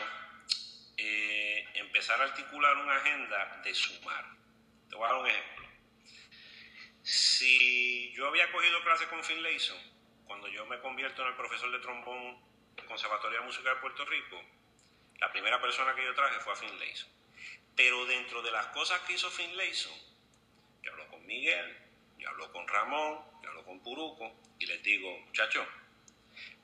[0.96, 4.24] eh, empezar a articular una agenda de sumar.
[4.88, 5.66] Te voy a dar un ejemplo.
[7.02, 9.78] Si yo había cogido clase con Finlayson,
[10.24, 12.38] cuando yo me convierto en el profesor de trombón
[12.76, 14.40] del Conservatorio de Música de Puerto Rico,
[15.18, 17.10] la primera persona que yo traje fue a Finlayson.
[17.74, 19.92] Pero dentro de las cosas que hizo Finlayson,
[20.82, 21.76] yo hablo con Miguel,
[22.18, 25.66] yo hablo con Ramón, yo hablo con Puruco y les digo, muchachos,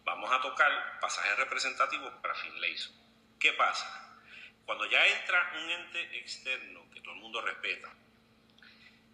[0.04, 2.94] vamos a tocar pasajes representativos para Finlayson.
[3.40, 4.07] ¿Qué pasa?
[4.68, 7.90] Cuando ya entra un ente externo que todo el mundo respeta,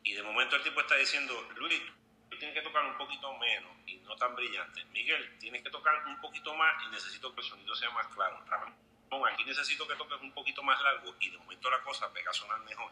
[0.03, 1.81] y de momento el tipo está diciendo, Luis,
[2.29, 4.85] tienes que tocar un poquito menos y no tan brillante.
[4.87, 8.45] Miguel, tienes que tocar un poquito más y necesito que el sonido sea más claro.
[8.47, 12.33] Ramón, aquí necesito que toques un poquito más largo y de momento la cosa pega
[12.33, 12.91] a sonar mejor.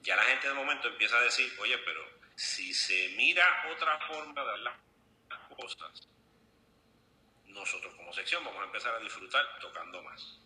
[0.00, 2.00] Ya la gente de momento empieza a decir, oye, pero
[2.34, 4.74] si se mira otra forma de las
[5.56, 6.08] cosas,
[7.44, 10.40] nosotros como sección vamos a empezar a disfrutar tocando más.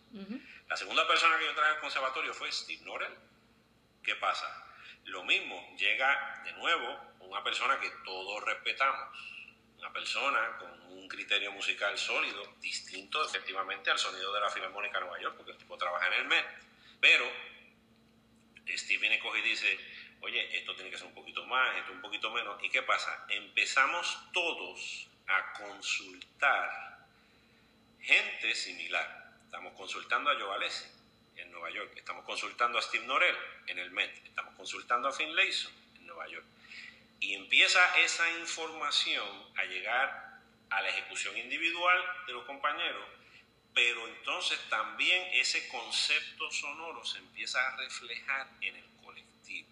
[0.67, 3.15] La segunda persona que yo traje al conservatorio fue Steve Norell.
[4.03, 4.65] ¿Qué pasa?
[5.05, 9.17] Lo mismo, llega de nuevo una persona que todos respetamos,
[9.77, 15.05] una persona con un criterio musical sólido, distinto efectivamente al sonido de la Filarmónica de
[15.05, 16.45] Nueva York, porque el tipo trabaja en el MED,
[16.99, 17.25] pero
[18.77, 19.79] Steve viene coge y dice,
[20.21, 23.25] oye, esto tiene que ser un poquito más, esto un poquito menos, ¿y qué pasa?
[23.29, 27.05] Empezamos todos a consultar
[28.01, 29.20] gente similar.
[29.51, 30.85] Estamos consultando a Jovalesi,
[31.35, 33.35] en Nueva York, estamos consultando a Steve Norell
[33.67, 36.45] en el Met, estamos consultando a Finn Layson en Nueva York.
[37.19, 43.03] Y empieza esa información a llegar a la ejecución individual de los compañeros,
[43.73, 49.67] pero entonces también ese concepto sonoro se empieza a reflejar en el colectivo.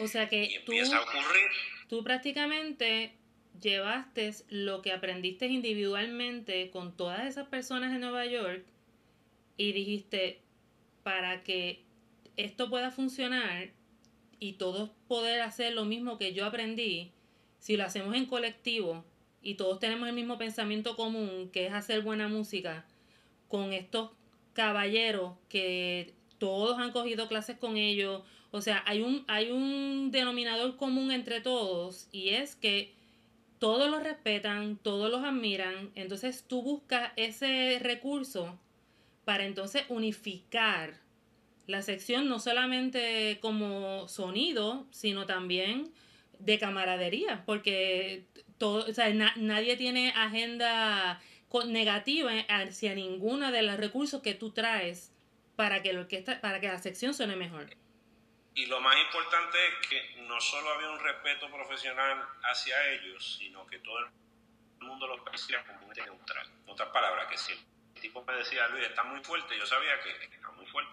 [0.00, 1.50] O sea que tú, a ocurrir.
[1.88, 3.14] Tú prácticamente
[3.60, 8.64] llevaste lo que aprendiste individualmente con todas esas personas en Nueva York
[9.60, 10.40] y dijiste,
[11.02, 11.82] para que
[12.38, 13.68] esto pueda funcionar
[14.38, 17.12] y todos poder hacer lo mismo que yo aprendí,
[17.58, 19.04] si lo hacemos en colectivo
[19.42, 22.86] y todos tenemos el mismo pensamiento común, que es hacer buena música,
[23.48, 24.12] con estos
[24.54, 30.78] caballeros que todos han cogido clases con ellos, o sea, hay un, hay un denominador
[30.78, 32.94] común entre todos y es que
[33.58, 38.58] todos los respetan, todos los admiran, entonces tú buscas ese recurso
[39.30, 40.98] para entonces unificar
[41.68, 45.94] la sección no solamente como sonido, sino también
[46.40, 48.24] de camaradería, porque
[48.58, 51.22] todo, o sea, nadie tiene agenda
[51.66, 55.12] negativa hacia ninguno de los recursos que tú traes
[55.54, 57.70] para que, lo que para que la sección suene mejor.
[58.56, 63.64] Y lo más importante es que no solo había un respeto profesional hacia ellos, sino
[63.68, 64.06] que todo el
[64.80, 66.50] mundo los parecía como un neutral.
[66.66, 66.88] En otras
[67.30, 67.52] que si
[68.00, 70.92] el tipo me decía, Luis, está muy fuerte, yo sabía que está muy fuerte.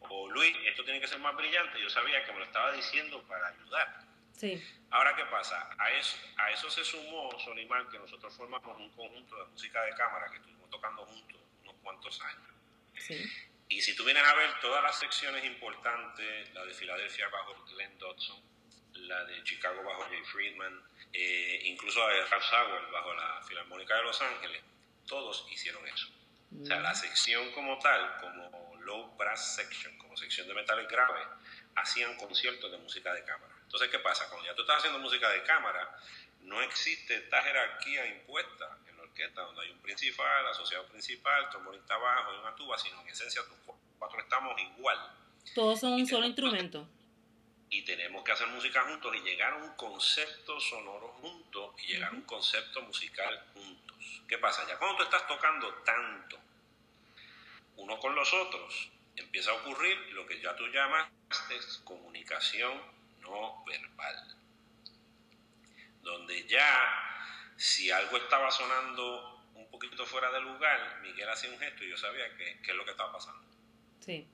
[0.00, 3.22] O Luis, esto tiene que ser más brillante, yo sabía que me lo estaba diciendo
[3.28, 4.00] para ayudar.
[4.32, 4.62] Sí.
[4.90, 5.70] Ahora, ¿qué pasa?
[5.78, 9.94] A eso, a eso se sumó, Solimar, que nosotros formamos un conjunto de música de
[9.94, 12.48] cámara que estuvimos tocando juntos unos cuantos años.
[12.98, 13.30] Sí.
[13.68, 17.98] Y si tú vienes a ver todas las secciones importantes, la de Filadelfia bajo Glenn
[17.98, 18.42] Dodson,
[18.94, 20.82] la de Chicago bajo Jay Friedman,
[21.12, 24.62] eh, incluso la de Ralph Sauer bajo la Filarmónica de Los Ángeles,
[25.06, 26.08] todos hicieron eso.
[26.62, 26.96] O sea, la mm.
[26.96, 31.26] sección como tal, como Low Brass Section, como sección de metales graves,
[31.74, 33.54] hacían conciertos de música de cámara.
[33.62, 34.28] Entonces, ¿qué pasa?
[34.28, 35.98] Cuando ya tú estás haciendo música de cámara,
[36.42, 38.78] no existe esta jerarquía impuesta
[39.36, 43.76] donde hay un principal, asociado principal, trombonista bajo y una tuba, sino en esencia los
[43.98, 44.98] cuatro estamos igual.
[45.54, 46.88] Todos son un solo instrumento.
[47.70, 52.10] Y tenemos que hacer música juntos y llegar a un concepto sonoro juntos y llegar
[52.10, 53.83] a un concepto musical juntos.
[54.28, 54.66] ¿Qué pasa?
[54.66, 56.38] Ya cuando tú estás tocando tanto,
[57.76, 61.08] uno con los otros, empieza a ocurrir lo que ya tú llamas
[61.84, 62.80] comunicación
[63.20, 64.36] no verbal.
[66.02, 71.84] Donde ya si algo estaba sonando un poquito fuera de lugar, Miguel hacía un gesto
[71.84, 73.44] y yo sabía qué es lo que estaba pasando.
[74.00, 74.26] Sí.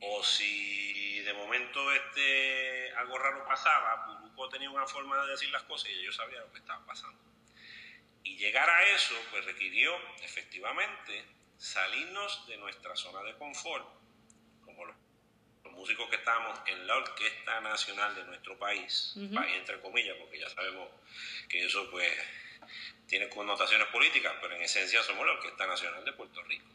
[0.00, 5.62] O si de momento este algo raro pasaba, Puruco tenía una forma de decir las
[5.62, 7.18] cosas y yo sabía lo que estaba pasando.
[8.26, 11.24] Y llegar a eso, pues requirió efectivamente
[11.56, 13.86] salirnos de nuestra zona de confort,
[14.64, 14.96] como los,
[15.70, 20.48] músicos que estábamos en la Orquesta Nacional de nuestro país, país entre comillas, porque ya
[20.48, 20.88] sabemos
[21.50, 22.10] que eso pues
[23.06, 26.66] tiene connotaciones políticas, pero en esencia somos la Orquesta Nacional de Puerto Rico.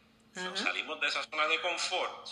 [0.56, 2.28] salimos de esa zona de confort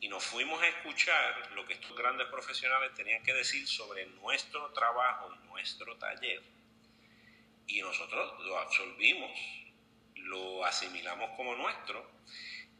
[0.00, 4.72] y nos fuimos a escuchar lo que estos grandes profesionales tenían que decir sobre nuestro
[4.72, 6.42] trabajo y nuestro taller.
[7.66, 9.30] Y nosotros lo absorbimos,
[10.16, 12.08] lo asimilamos como nuestro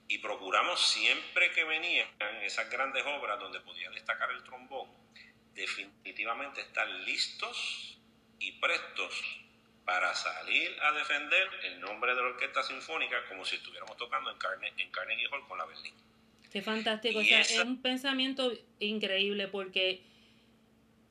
[0.09, 2.09] y procuramos siempre que venían
[2.43, 4.89] esas grandes obras donde podía destacar el trombón,
[5.55, 7.99] definitivamente estar listos
[8.39, 9.13] y prestos
[9.85, 14.39] para salir a defender el nombre de la Orquesta Sinfónica como si estuviéramos tocando en,
[14.39, 15.95] carne, en Carnegie Hall con la Berlín.
[16.53, 20.03] Qué fantástico, o sea, es un pensamiento increíble porque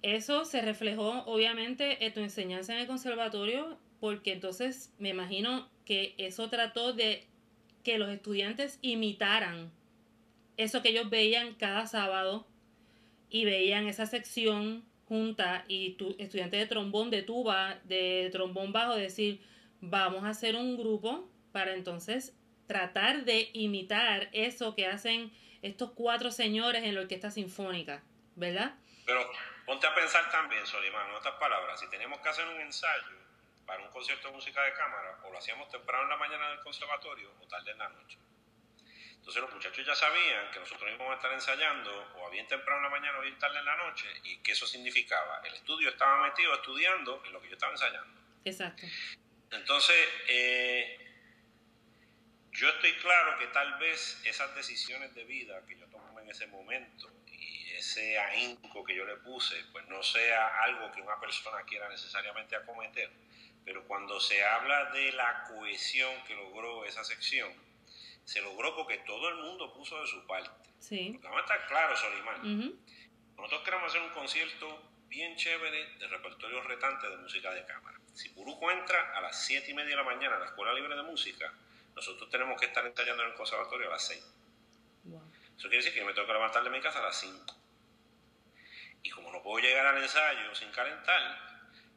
[0.05, 6.13] eso se reflejó obviamente en tu enseñanza en el conservatorio porque entonces me imagino que
[6.19, 7.25] eso trató de
[7.83, 9.71] que los estudiantes imitaran
[10.57, 12.45] eso que ellos veían cada sábado
[13.31, 18.95] y veían esa sección junta y tu estudiante de trombón, de tuba, de trombón bajo,
[18.95, 19.41] decir,
[19.81, 22.37] vamos a hacer un grupo para entonces
[22.67, 25.31] tratar de imitar eso que hacen
[25.63, 28.03] estos cuatro señores en la orquesta sinfónica,
[28.35, 28.75] ¿verdad?
[29.07, 29.21] Pero
[29.65, 33.25] ponte a pensar también, Solimán, en otras palabras, si tenemos que hacer un ensayo
[33.65, 36.57] para un concierto de música de cámara, o lo hacíamos temprano en la mañana en
[36.57, 38.17] el conservatorio o tarde en la noche.
[39.25, 42.83] Entonces los muchachos ya sabían que nosotros íbamos a estar ensayando o bien temprano en
[42.83, 45.41] la mañana o bien tarde en la noche y que eso significaba.
[45.43, 48.21] El estudio estaba metido estudiando en lo que yo estaba ensayando.
[48.43, 48.83] Exacto.
[49.49, 49.95] Entonces,
[50.27, 51.05] eh,
[52.51, 56.45] yo estoy claro que tal vez esas decisiones de vida que yo tomé en ese
[56.45, 57.09] momento
[57.85, 62.55] ese ahínco que yo le puse, pues no sea algo que una persona quiera necesariamente
[62.55, 63.11] acometer.
[63.63, 67.51] Pero cuando se habla de la cohesión que logró esa sección,
[68.23, 70.69] se logró porque todo el mundo puso de su parte.
[70.79, 71.11] Sí.
[71.11, 72.79] Porque vamos a estar claros, Solimán.
[73.37, 77.99] Nosotros queremos hacer un concierto bien chévere de repertorio retante de música de cámara.
[78.13, 80.95] Si Puruco entra a las 7 y media de la mañana a la Escuela Libre
[80.95, 81.53] de Música,
[81.95, 84.23] nosotros tenemos que estar ensayando en el conservatorio a las 6.
[85.57, 87.64] Eso quiere decir que yo me tengo que levantar de mi casa a las 5.
[89.05, 91.21] Y como no puedo llegar al ensayo sin calentar,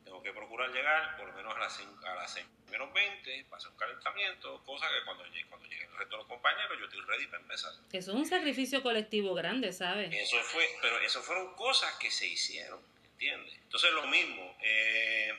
[0.05, 3.45] tengo que procurar llegar por lo menos a las 5, a las 6 menos 20,
[3.45, 6.85] para hacer un calentamiento, cosa que cuando cuando llegue el resto de los compañeros yo
[6.85, 7.73] estoy ready para empezar.
[7.93, 10.15] Eso es un sacrificio colectivo grande, ¿sabes?
[10.15, 12.79] Eso fue, pero eso fueron cosas que se hicieron,
[13.13, 13.55] ¿entiendes?
[13.55, 15.33] Entonces lo mismo, eh,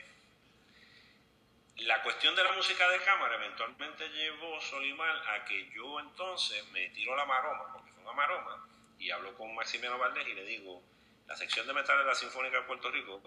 [1.76, 6.88] la cuestión de la música de cámara eventualmente llevó Solimar a que yo entonces me
[6.88, 8.68] tiro la maroma, porque fue una maroma,
[8.98, 10.82] y hablo con Maximiano Valdés y le digo,
[11.30, 13.22] la sección de metales de la Sinfónica de Puerto Rico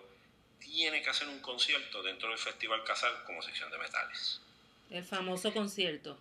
[0.59, 4.41] tiene que hacer un concierto dentro del Festival Casal como sección de metales.
[4.89, 6.19] El famoso concierto.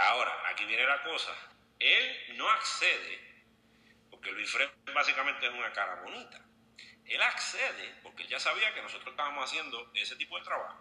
[0.00, 1.34] Ahora, aquí viene la cosa.
[1.80, 3.42] Él no accede,
[4.08, 6.40] porque Luis Fred básicamente es una cara bonita.
[7.04, 10.80] Él accede porque él ya sabía que nosotros estábamos haciendo ese tipo de trabajo.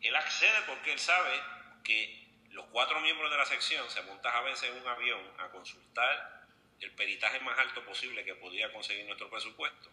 [0.00, 1.38] Él accede porque él sabe
[1.84, 5.50] que los cuatro miembros de la sección se montan a veces en un avión a
[5.50, 6.39] consultar
[6.80, 9.90] el peritaje más alto posible que podía conseguir nuestro presupuesto.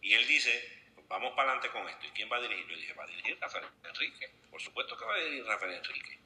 [0.00, 2.06] Y él dice, pues vamos para adelante con esto.
[2.06, 2.66] ¿Y quién va a dirigir?
[2.66, 4.30] Yo dije, va a dirigir Rafael Enrique.
[4.50, 6.18] Por supuesto que va a dirigir Rafael Enrique.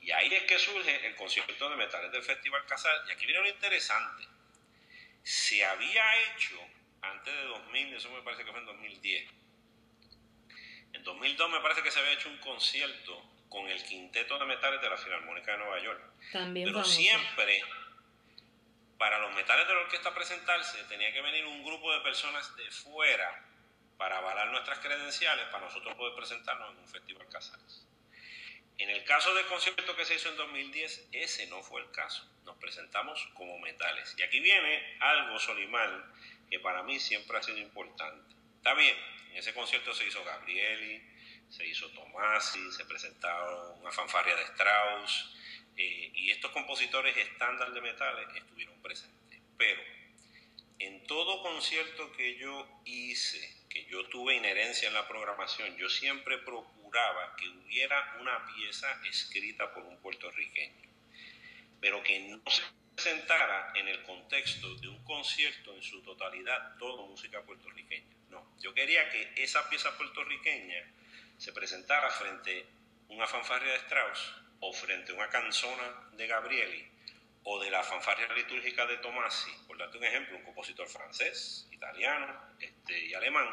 [0.00, 3.04] Y ahí es que surge el concierto de metales del Festival Casal.
[3.08, 4.26] Y aquí viene lo interesante.
[5.22, 6.58] Se había hecho
[7.02, 9.28] antes de 2000, eso me parece que fue en 2010,
[10.92, 14.80] en 2002 me parece que se había hecho un concierto con el quinteto de metales
[14.80, 16.00] de la Filarmónica de Nueva York.
[16.32, 17.62] También Pero siempre,
[19.02, 22.70] para los metales de la orquesta presentarse, tenía que venir un grupo de personas de
[22.70, 23.44] fuera
[23.98, 27.84] para avalar nuestras credenciales para nosotros poder presentarnos en un festival Casales.
[28.78, 32.24] En el caso del concierto que se hizo en 2010, ese no fue el caso.
[32.44, 34.14] Nos presentamos como metales.
[34.18, 36.14] Y aquí viene algo, Solimán,
[36.48, 38.36] que para mí siempre ha sido importante.
[38.58, 38.96] Está bien,
[39.32, 41.02] en ese concierto se hizo Gabrieli,
[41.50, 45.34] se hizo Tomasi, se presentaron una fanfarria de Strauss,
[45.76, 49.40] eh, y estos compositores estándar de metales estuvieron presentes.
[49.56, 49.80] Pero
[50.78, 56.38] en todo concierto que yo hice, que yo tuve inherencia en la programación, yo siempre
[56.38, 60.88] procuraba que hubiera una pieza escrita por un puertorriqueño,
[61.80, 62.62] pero que no se
[62.94, 68.16] presentara en el contexto de un concierto en su totalidad, todo música puertorriqueña.
[68.30, 70.84] No, yo quería que esa pieza puertorriqueña
[71.38, 72.66] se presentara frente
[73.08, 76.88] a una fanfarria de Strauss o frente a una canzona de Gabrieli
[77.44, 82.40] o de la fanfarria litúrgica de Tomasi, por darte un ejemplo, un compositor francés, italiano
[82.60, 83.48] este, y alemán,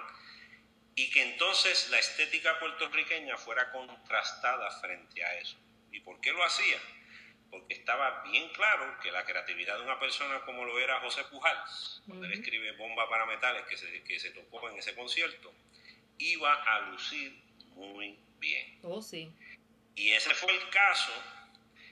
[0.96, 5.58] y que entonces la estética puertorriqueña fuera contrastada frente a eso.
[5.92, 6.78] ¿Y por qué lo hacía?
[7.50, 12.04] porque estaba bien claro que la creatividad de una persona como lo era José Pujals,
[12.06, 15.52] cuando él escribe Bomba para Metales, que se, que se tocó en ese concierto,
[16.18, 17.42] iba a lucir
[17.76, 18.80] muy bien.
[18.84, 19.32] Oh, sí.
[20.00, 21.12] Y ese fue el caso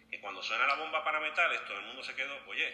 [0.09, 2.73] que cuando suena la bomba para metales, todo el mundo se quedó, oye,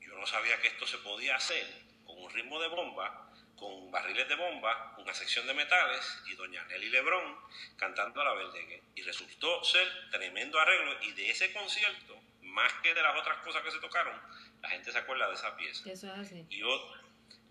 [0.00, 1.66] yo no sabía que esto se podía hacer
[2.04, 6.64] con un ritmo de bomba con barriles de bomba, una sección de metales y doña
[6.64, 7.38] Nelly Lebrón
[7.76, 8.82] cantando a la Verdegue.
[8.94, 13.62] Y resultó ser tremendo arreglo y de ese concierto, más que de las otras cosas
[13.62, 14.18] que se tocaron,
[14.60, 15.90] la gente se acuerda de esa pieza.
[15.90, 16.46] Eso es así.
[16.48, 16.62] Y,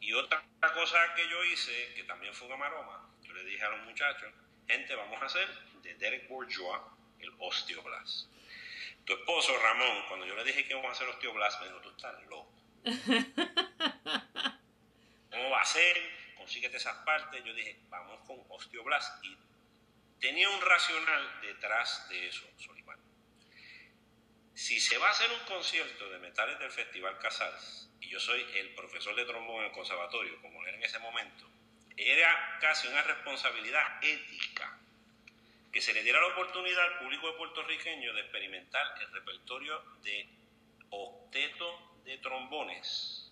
[0.01, 0.43] y otra
[0.73, 4.31] cosa que yo hice, que también fue una maroma, yo le dije a los muchachos,
[4.67, 5.47] gente, vamos a hacer
[5.83, 6.81] de Derek Bourgeois
[7.19, 8.27] el osteoblast.
[9.05, 11.89] Tu esposo, Ramón, cuando yo le dije que íbamos a hacer osteoblast, me dijo, tú
[11.89, 12.53] estás loco.
[15.31, 15.97] ¿Cómo va a ser?
[16.37, 17.43] Consíguete esas partes.
[17.43, 19.23] Yo dije, vamos con osteoblast.
[19.25, 19.37] Y
[20.19, 22.99] tenía un racional detrás de eso, Solimán.
[24.53, 28.45] Si se va a hacer un concierto de metales del Festival Casals, y yo soy
[28.55, 31.49] el profesor de trombón en el conservatorio, como era en ese momento,
[31.97, 34.79] era casi una responsabilidad ética
[35.71, 40.29] que se le diera la oportunidad al público puertorriqueño de experimentar el repertorio de
[40.89, 43.31] octeto de trombones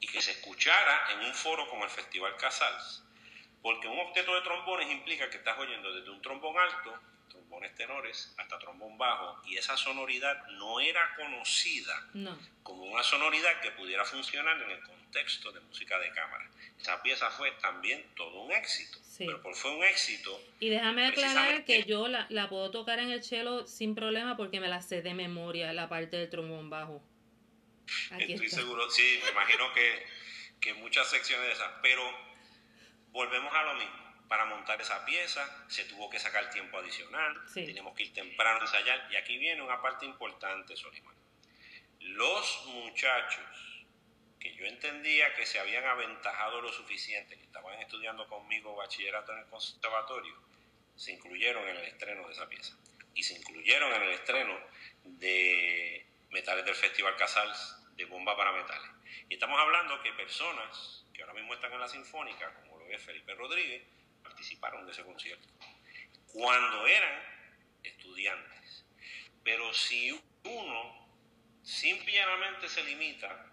[0.00, 3.04] y que se escuchara en un foro como el Festival Casals.
[3.62, 7.00] Porque un octeto de trombones implica que estás oyendo desde un trombón alto,
[7.48, 12.08] trombones tenores, hasta trombón bajo, y esa sonoridad no era conocida
[12.62, 16.50] como una sonoridad que pudiera funcionar en el contexto de música de cámara.
[16.78, 20.40] Esa pieza fue también todo un éxito, pero por fue un éxito.
[20.60, 24.60] Y déjame aclarar que yo la, la puedo tocar en el cello sin problema porque
[24.60, 27.02] me la sé de memoria, la parte del trombón bajo.
[28.18, 30.06] Estoy seguro, sí, me imagino que,
[30.60, 32.02] que muchas secciones de esas, pero
[33.10, 34.07] volvemos a lo mismo.
[34.28, 38.62] Para montar esa pieza, se tuvo que sacar tiempo adicional, tenemos que ir temprano a
[38.62, 41.16] ensayar, y aquí viene una parte importante, Solimán.
[42.00, 43.86] Los muchachos
[44.38, 49.38] que yo entendía que se habían aventajado lo suficiente, que estaban estudiando conmigo bachillerato en
[49.38, 50.34] el conservatorio,
[50.94, 52.76] se incluyeron en el estreno de esa pieza.
[53.14, 54.56] Y se incluyeron en el estreno
[55.04, 58.90] de Metales del Festival Casals, de Bomba para Metales.
[59.28, 63.02] Y estamos hablando que personas que ahora mismo están en la Sinfónica, como lo es
[63.02, 63.82] Felipe Rodríguez,
[64.28, 65.48] participaron de ese concierto.
[66.32, 67.22] Cuando eran
[67.82, 68.84] estudiantes.
[69.42, 70.10] Pero si
[70.44, 71.08] uno
[71.62, 73.46] simplemente se limita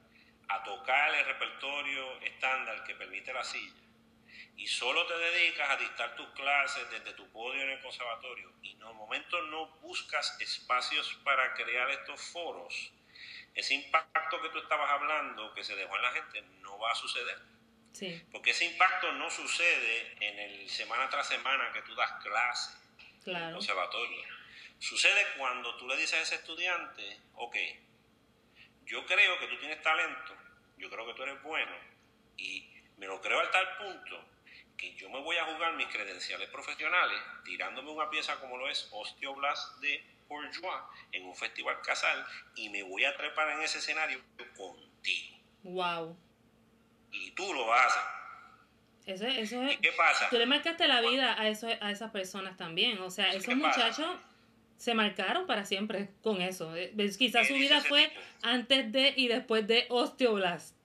[0.47, 3.81] a tocar el repertorio estándar que permite la silla
[4.57, 8.71] y solo te dedicas a dictar tus clases desde tu podio en el conservatorio y
[8.71, 12.91] en el momento no buscas espacios para crear estos foros,
[13.53, 16.95] ese impacto que tú estabas hablando que se dejó en la gente no va a
[16.95, 17.54] suceder.
[18.31, 22.77] Porque ese impacto no sucede en el semana tras semana que tú das clases
[23.25, 24.23] en el conservatorio.
[24.79, 27.55] Sucede cuando tú le dices a ese estudiante, ok,
[28.85, 30.35] yo creo que tú tienes talento,
[30.77, 31.71] yo creo que tú eres bueno,
[32.37, 34.23] y me lo creo al tal punto
[34.77, 38.89] que yo me voy a jugar mis credenciales profesionales tirándome una pieza como lo es
[38.91, 40.81] Osteoblast de Bourgeois
[41.11, 42.25] en un festival casal
[42.55, 44.21] y me voy a trepar en ese escenario
[44.55, 45.37] contigo.
[45.63, 46.17] Wow.
[47.15, 48.01] Y tú lo haces.
[49.05, 50.29] Eso, eso es, qué pasa?
[50.29, 52.99] Tú le marcaste la vida a, eso, a esas personas también.
[52.99, 54.19] O sea, esos muchachos
[54.77, 56.75] se marcaron para siempre con eso.
[56.75, 58.11] Eh, quizás su vida fue
[58.41, 60.75] antes de y después de Osteoblast.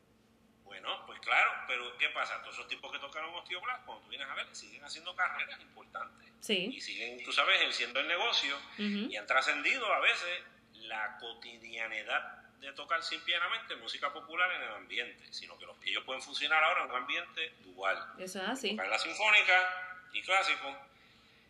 [0.65, 2.41] Bueno, pues claro, pero ¿qué pasa?
[2.43, 6.29] Todos esos tipos que tocaron Osteoblast, cuando tú vienes a ver, siguen haciendo carreras importantes.
[6.41, 6.71] Sí.
[6.75, 10.43] Y siguen, tú sabes, enciendo el negocio y han trascendido a veces
[10.75, 16.23] la cotidianidad de tocar simplemente música popular en el ambiente, sino que los, ellos pueden
[16.23, 17.99] funcionar ahora en un ambiente dual.
[18.19, 18.71] Eso es así.
[18.71, 20.77] Tocar la sinfónica y clásico,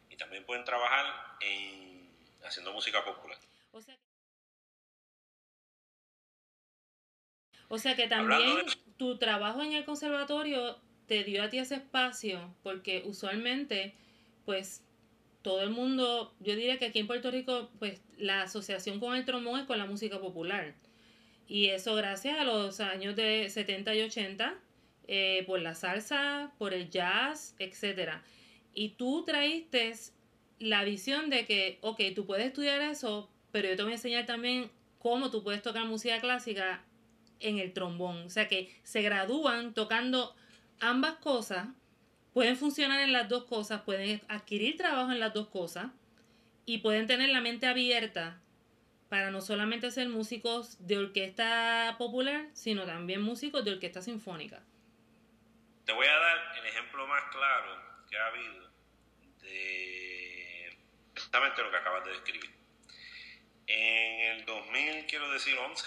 [0.08, 2.08] y también pueden trabajar en
[2.44, 3.38] haciendo música popular.
[7.72, 12.52] O sea, que también tu trabajo en el conservatorio te dio a ti ese espacio,
[12.64, 13.94] porque usualmente,
[14.44, 14.82] pues,
[15.42, 19.24] todo el mundo, yo diría que aquí en Puerto Rico, pues, la asociación con el
[19.24, 20.74] trombón es con la música popular.
[21.50, 24.54] Y eso gracias a los años de 70 y 80,
[25.08, 28.20] eh, por la salsa, por el jazz, etc.
[28.72, 29.92] Y tú traíste
[30.60, 34.26] la visión de que, ok, tú puedes estudiar eso, pero yo te voy a enseñar
[34.26, 34.70] también
[35.00, 36.84] cómo tú puedes tocar música clásica
[37.40, 38.26] en el trombón.
[38.26, 40.36] O sea que se gradúan tocando
[40.78, 41.66] ambas cosas,
[42.32, 45.90] pueden funcionar en las dos cosas, pueden adquirir trabajo en las dos cosas
[46.64, 48.40] y pueden tener la mente abierta
[49.10, 54.62] para no solamente ser músicos de orquesta popular, sino también músicos de orquesta sinfónica.
[55.84, 57.76] Te voy a dar el ejemplo más claro
[58.08, 58.70] que ha habido
[59.42, 60.78] de
[61.12, 62.50] exactamente lo que acabas de describir.
[63.66, 65.86] En el 2000, quiero decir 11,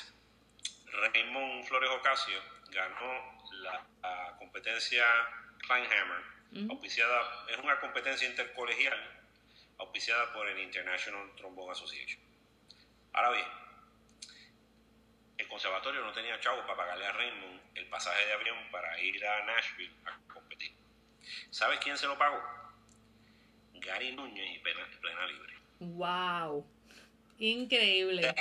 [0.92, 2.40] Raymond Flores Ocasio
[2.72, 5.06] ganó la, competencia
[5.60, 6.24] Kleinhammer,
[7.48, 9.00] es una competencia intercolegial
[9.78, 12.33] auspiciada por el International Trombone Association.
[13.14, 13.46] Ahora bien,
[15.38, 19.26] el conservatorio no tenía chavo para pagarle a Raymond el pasaje de avión para ir
[19.26, 20.74] a Nashville a competir.
[21.52, 22.42] ¿Sabes quién se lo pagó?
[23.76, 25.54] Gary Núñez y plena, Libre.
[25.80, 26.66] ¡Wow!
[27.38, 28.34] Increíble.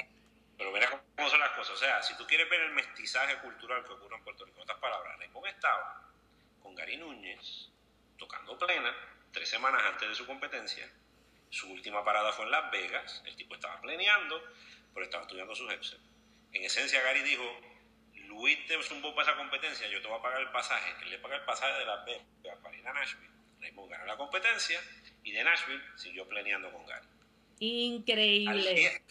[0.57, 1.75] Pero mira cómo son las cosas.
[1.75, 4.63] O sea, si tú quieres ver el mestizaje cultural que ocurre en Puerto Rico, en
[4.63, 6.11] otras palabras, Raymond estaba
[6.63, 7.69] con Gary Núñez
[8.17, 8.95] tocando plena
[9.33, 10.89] tres semanas antes de su competencia
[11.53, 14.43] su última parada fue en Las Vegas, el tipo estaba planeando,
[14.95, 15.99] pero estaba estudiando su jefe.
[16.53, 17.45] En esencia, Gary dijo,
[18.15, 20.95] Luis te zumbó para esa competencia, yo te voy a pagar el pasaje.
[21.03, 23.31] Él le paga el pasaje de Las Vegas para ir a Nashville.
[23.61, 24.81] Raymond ganó la competencia
[25.23, 27.07] y de Nashville siguió planeando con Gary.
[27.59, 29.03] Increíble.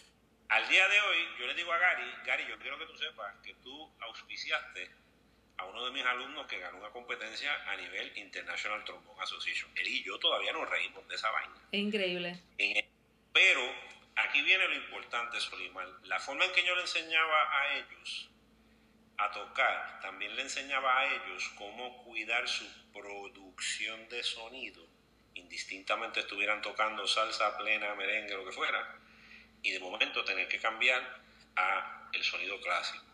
[0.48, 3.36] al día de hoy, yo le digo a Gary, Gary, yo quiero que tú sepas
[3.44, 4.90] que tú auspiciaste
[5.58, 9.70] a uno de mis alumnos que ganó una competencia a nivel International Trombone Association.
[9.76, 11.54] Él y yo todavía nos reímos de esa vaina.
[11.72, 12.38] Increíble.
[13.32, 13.60] pero
[14.16, 15.86] aquí viene lo importante, Solimar.
[16.04, 18.28] La forma en que yo le enseñaba a ellos
[19.18, 24.84] a tocar, también le enseñaba a ellos cómo cuidar su producción de sonido,
[25.34, 28.98] indistintamente estuvieran tocando salsa plena, merengue, lo que fuera,
[29.62, 31.20] y de momento tener que cambiar
[31.56, 33.04] a el sonido clásico.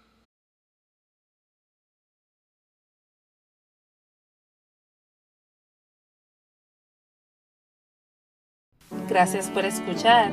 [9.09, 10.31] Gracias por escuchar.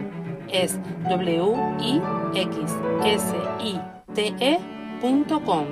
[0.52, 0.78] Es
[1.08, 2.02] w i
[2.34, 3.80] x s i
[4.14, 5.66] t e.com.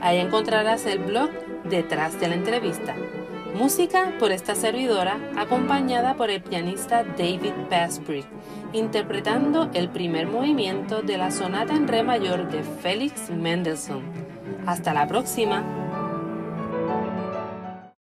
[0.00, 1.30] Ahí encontrarás el blog
[1.64, 2.94] detrás de la entrevista.
[3.54, 8.26] Música por esta servidora acompañada por el pianista David Basbrick,
[8.72, 14.02] interpretando el primer movimiento de la sonata en re mayor de Félix Mendelssohn.
[14.66, 15.83] Hasta la próxima.